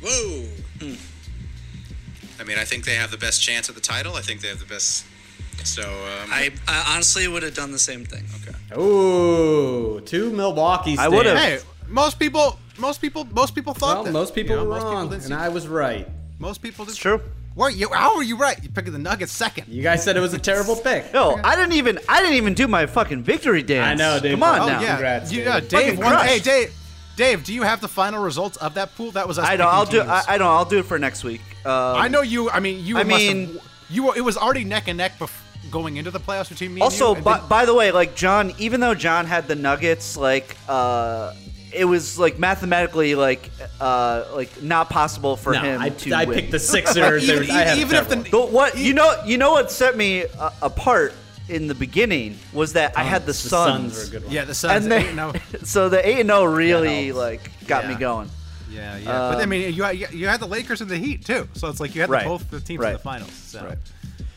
[0.02, 0.46] Whoa.
[2.40, 4.16] I mean, I think they have the best chance at the title.
[4.16, 5.06] I think they have the best.
[5.66, 8.24] So um, I, I honestly would have done the same thing.
[8.42, 8.82] okay.
[8.82, 10.98] Ooh, two Milwaukee.
[10.98, 14.12] I would've- Hey, most people, most people, most people thought Well, that.
[14.14, 16.08] most people You know, were most people wrong, didn't and I was right.
[16.40, 16.86] most people.
[16.86, 17.20] Did, It's true.
[17.60, 17.76] What?
[17.76, 18.58] You, how are you right?
[18.64, 19.66] You're picking the Nuggets second.
[19.68, 21.14] You guys said it was a terrible pick.
[21.14, 24.00] No, I didn't even I didn't even do my fucking victory dance.
[24.00, 24.32] I know, dude.
[24.32, 24.82] Come on Oh, now.
[24.82, 25.46] yeah, Congrats, You- Dave.
[25.48, 26.26] yeah, Dave Fucking won.
[26.26, 26.74] Hey, Dave.
[27.18, 29.12] Dave, do you have the final results of that pool?
[29.12, 29.46] That was us.
[29.46, 29.68] I don't.
[29.68, 30.10] I'll picking do.
[30.10, 30.24] I.
[30.30, 30.48] I don't.
[30.48, 31.42] I'll do it for next week.
[31.66, 32.50] Um, I know you.
[32.50, 32.98] I mean, you.
[32.98, 34.04] I must mean- have, you.
[34.06, 35.30] were- It was already neck and neck bef-
[35.70, 36.80] going into the playoffs between me.
[36.80, 39.56] Also, and you, by, then- by the way, like John, even though John had the
[39.56, 41.34] Nuggets, like uh,
[41.74, 43.50] it was like mathematically like
[43.80, 46.40] uh, like not possible for No, him I, to I win.
[46.40, 47.28] picked the Sixers.
[47.28, 49.72] There even, I had even if the terrible- The- what you know, you know what
[49.72, 51.14] set me uh, apart
[51.48, 54.34] in the beginning was that I had the, the Suns, Suns were a good one.
[54.34, 54.86] yeah, the Suns.
[54.86, 55.34] and eight then oh.
[55.64, 57.18] so the eight and zero really helps.
[57.18, 58.30] like got me going.
[58.72, 59.06] Yeah, yeah.
[59.06, 61.70] but I Um, mean, you had, you had the Lakers and the Heat too, so
[61.70, 62.24] it's like you had Right.
[62.26, 63.32] both the teams in the finals.
[63.34, 63.66] So.
[63.66, 63.78] Right.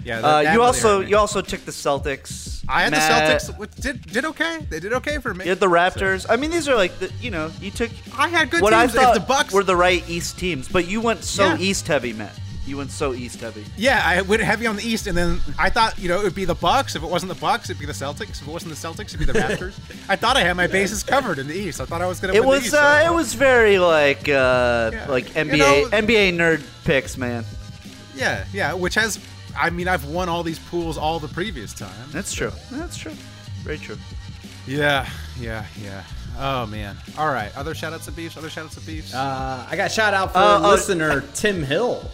[0.04, 0.20] Yeah.
[0.20, 2.62] that- Uh, that you really also you also took the Celtics.
[2.68, 3.58] I had Matt- the Celtics.
[3.58, 4.58] which Did did okay.
[4.70, 5.44] They did okay for me.
[5.44, 6.26] You had the Raptors.
[6.28, 8.96] I mean, these are like the you know you took I had good what teams.
[8.96, 11.58] I thought if the Bucks were the right East teams, but you went so Yeah.
[11.58, 12.32] East heavy, Matt.
[12.64, 13.64] You went so East heavy.
[13.76, 16.34] Yeah, I went heavy on the East, and then I thought, you know, it would
[16.36, 16.94] be the Bucks.
[16.94, 18.40] If it wasn't the Bucks, it'd be the Celtics.
[18.40, 19.72] If it wasn't the Celtics, it'd be the Raptors.
[20.08, 21.80] I thought I had my bases covered in the East.
[21.80, 22.74] I thought I was going to It was East.
[22.74, 25.06] uh, so- it was very like uh, Yeah.
[25.08, 27.44] like You NBA know- NBA nerd picks, man.
[28.14, 28.74] Yeah, yeah.
[28.74, 29.18] Which has,
[29.56, 31.90] I mean, I've won all these pools all the previous time.
[32.10, 32.52] That's true.
[32.70, 33.12] That's true.
[33.62, 33.96] Very true.
[34.66, 36.02] Yeah, yeah, yeah.
[36.38, 36.96] Oh man.
[37.18, 37.56] All right.
[37.56, 38.36] Other shout outs of beefs.
[38.36, 39.14] Other shout outs of beefs.
[39.14, 42.08] Uh, I got shout out for Uh, uh, listener Tim Hill,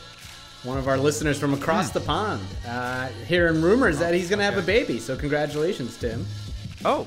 [0.65, 2.43] one of our listeners from across the pond.
[2.67, 6.27] Uh, hearing rumors that he's going to have a baby, so congratulations, Tim.
[6.85, 7.07] Oh,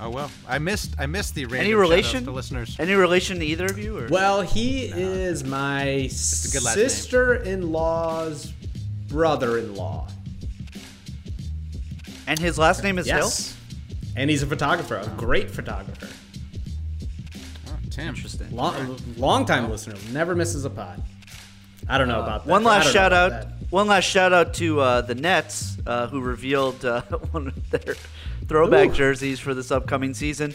[0.00, 0.30] oh well.
[0.48, 0.94] I missed.
[0.98, 2.24] I missed the any relation?
[2.24, 2.76] to listeners.
[2.78, 3.98] Any relation to either of you?
[3.98, 4.08] Or?
[4.08, 6.08] Well, he is my a
[9.08, 9.66] good last name.
[9.66, 10.08] sister-in-law's brother-in-law.
[12.26, 13.56] and his last name is Yes,
[14.16, 16.08] and he's a photographer, a great photographer.
[17.68, 18.08] Oh, Tim.
[18.08, 18.54] Interesting.
[18.54, 21.02] Long, long time listener, never misses a pod.
[21.88, 22.50] I don't know about that.
[22.50, 23.30] Uh, One last shout out.
[23.30, 23.48] that.
[23.70, 27.02] One last shout out to uh, the Nets, uh, who revealed uh,
[27.32, 27.94] one of their
[28.48, 28.94] throwback Ooh.
[28.94, 30.54] jerseys for this upcoming season.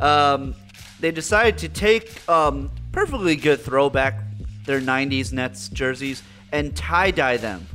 [0.00, 0.54] Um,
[1.00, 4.20] they decided to take um, perfectly good throwback,
[4.66, 6.22] their '90s Nets jerseys,
[6.52, 7.66] and tie dye them.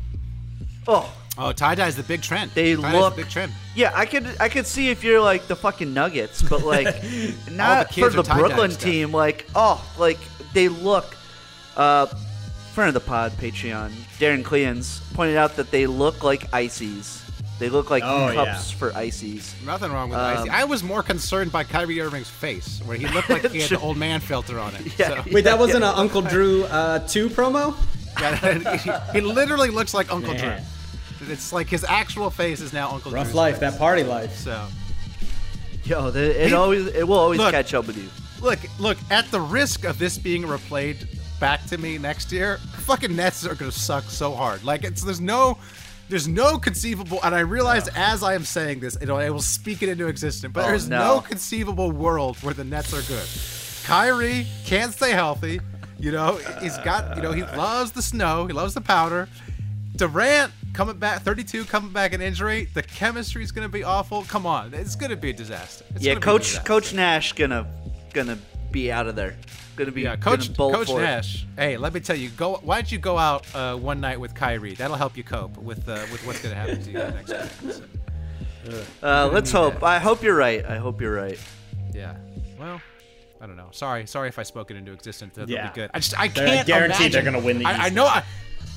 [0.88, 2.52] Oh, Oh, tie dye is the big trend.
[2.52, 3.16] they Tie-dye's look.
[3.16, 3.52] the big trend.
[3.76, 6.86] Yeah, I could I could see if you're like the fucking Nuggets, but like
[7.52, 8.84] not for the tie-dyeing Brooklyn stuff.
[8.84, 9.12] team.
[9.12, 10.20] Like oh, like
[10.54, 11.16] they look.
[11.76, 12.06] Uh,
[12.74, 17.20] friend of the pod, Patreon, Darren Cleans pointed out that they look like ices.
[17.60, 18.78] They look like Oh, cups yeah.
[18.78, 19.56] for ices.
[19.66, 20.50] Nothing wrong with Um, icy.
[20.50, 23.80] I was more concerned by Kyrie Irving's face, where he looked like he had the
[23.88, 25.00] old man filter on it.
[25.00, 25.24] Yeah.
[25.24, 27.76] So, Wait, that wasn't an Uncle Drew uh, 2 promo?
[29.14, 30.58] he, he literally looks like Uncle Man.
[30.58, 30.66] Drew.
[31.30, 33.72] It's like his actual face is now Uncle Rough Drew's life, face.
[33.72, 34.36] that party life.
[34.36, 34.66] So
[35.86, 37.52] Yo, the, it He- always it will always Look.
[37.52, 38.10] catch up with you.
[38.42, 38.98] look, look.
[39.12, 41.08] At the risk of this being replayed
[41.40, 44.64] back to me next year, fucking Nets are gonna suck so hard.
[44.64, 45.58] Like it's there's no.
[46.10, 49.42] There's no conceivable, and I realize as I am saying this, you know, I will
[49.42, 50.52] speak it into existence.
[50.54, 51.16] But Oh, there's no.
[51.16, 53.26] no conceivable world where the Nets are good.
[53.86, 55.62] Kyrie can't stay healthy.
[55.98, 59.30] You know, he's got, you know, he loves the snow, he loves the powder.
[59.96, 62.68] Durant coming back, 32 coming back an injury.
[62.74, 64.24] The chemistry's going to be awful.
[64.24, 65.86] Come on, it's going to be a disaster.
[65.96, 66.68] It's yeah, gonna be a Coach disaster.
[66.68, 67.68] Coach Nash gonna
[68.14, 68.38] gonna
[68.72, 69.36] be out of there.
[69.76, 71.06] Gonna be Yeah, gonna Coach bolt Coach for it.
[71.06, 71.46] Nash.
[71.58, 72.56] Hey, let me tell you, go.
[72.64, 74.76] Why don't you go out uh, one night with Kyrie?
[74.76, 77.74] That'll help you cope with uh, with what's going to happen to you next week.
[78.66, 79.74] So, Uh, let's hope.
[79.76, 79.84] that.
[79.84, 80.64] I hope you're right.
[80.66, 81.40] I hope you're right.
[81.94, 82.16] yeah.
[82.60, 82.80] Well,
[83.42, 83.68] I don't know.
[83.72, 85.36] Sorry, sorry if I spoke it into existence.
[85.36, 85.68] That'll Yeah.
[85.70, 85.92] be good.
[85.94, 88.06] I just I They're can't guaranteed they're gonna win the I, I know.
[88.06, 88.24] I,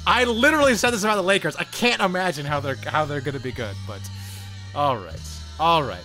[0.06, 1.56] I literally said this about the Lakers.
[1.56, 3.74] I can't imagine how they're how they're going to be good.
[3.86, 4.00] But
[4.74, 5.20] all right,
[5.58, 6.04] all right,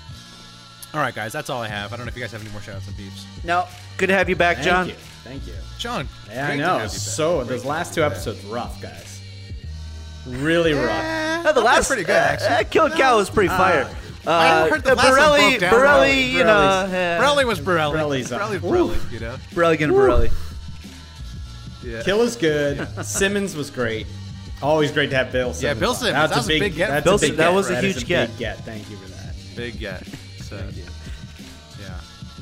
[0.93, 1.31] all right, guys.
[1.31, 1.93] That's all I have.
[1.93, 3.25] I don't know if you guys have any more shoutouts and beefs.
[3.43, 4.87] No, good to have you back, Thank John.
[4.89, 4.95] you.
[5.23, 5.53] Thank you.
[5.77, 6.07] John.
[6.29, 6.67] Yeah, I great to know.
[6.73, 6.89] have you back.
[6.89, 8.13] So, Great those last two you back.
[8.13, 9.21] episodes, rough, guys.
[10.27, 11.43] Really rough.
[11.43, 12.47] No, the they're last pretty good uh, actually.
[12.49, 13.89] That Killakow was pretty fire.
[14.25, 15.73] Uh, I heard the last one Borelli, broke down.
[15.73, 17.17] Borelli, you know, Borelli's- yeah.
[17.17, 17.91] Borelli was Borelli.
[17.93, 18.39] Borelli's up.
[18.39, 18.59] Borelli, Ooh.
[18.59, 19.35] Borelli, you know.
[19.55, 20.29] Borelli getting Borelli.
[21.83, 22.03] Yeah.
[22.03, 22.87] Kill is good.
[23.05, 24.07] Simmons was great.
[24.61, 25.63] Always great to have Bill Simmons.
[25.63, 25.93] Yeah, Bill.
[25.95, 26.89] Simmons, That's that was a big get.
[26.89, 27.53] That's Bill a big Sim- that get.
[27.55, 28.37] was a That is huge big get.
[28.37, 28.57] get.
[28.59, 29.35] Thank you for that.
[29.55, 30.05] Big get.
[30.43, 30.83] So, Thank you.
[31.81, 31.99] yeah.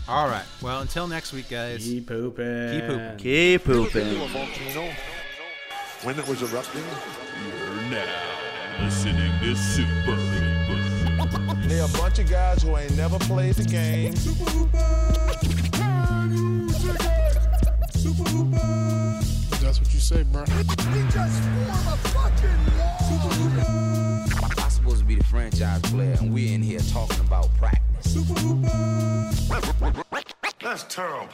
[0.08, 0.44] All right.
[0.62, 1.84] Well, until next week, guys.
[1.84, 2.72] Keep pooping.
[2.72, 3.18] Keep pooping.
[3.18, 4.92] Keep You pooping.
[6.04, 6.84] when it was erupting.
[6.84, 11.68] You're now listening to Super Hooper.
[11.68, 14.14] They're a bunch of guys who ain't never played the game.
[19.60, 20.44] That's what you say, bro.
[20.44, 20.70] I'm
[24.70, 28.16] supposed to be the franchise player, and we're in here talking about practice.
[30.62, 31.28] That's terrible.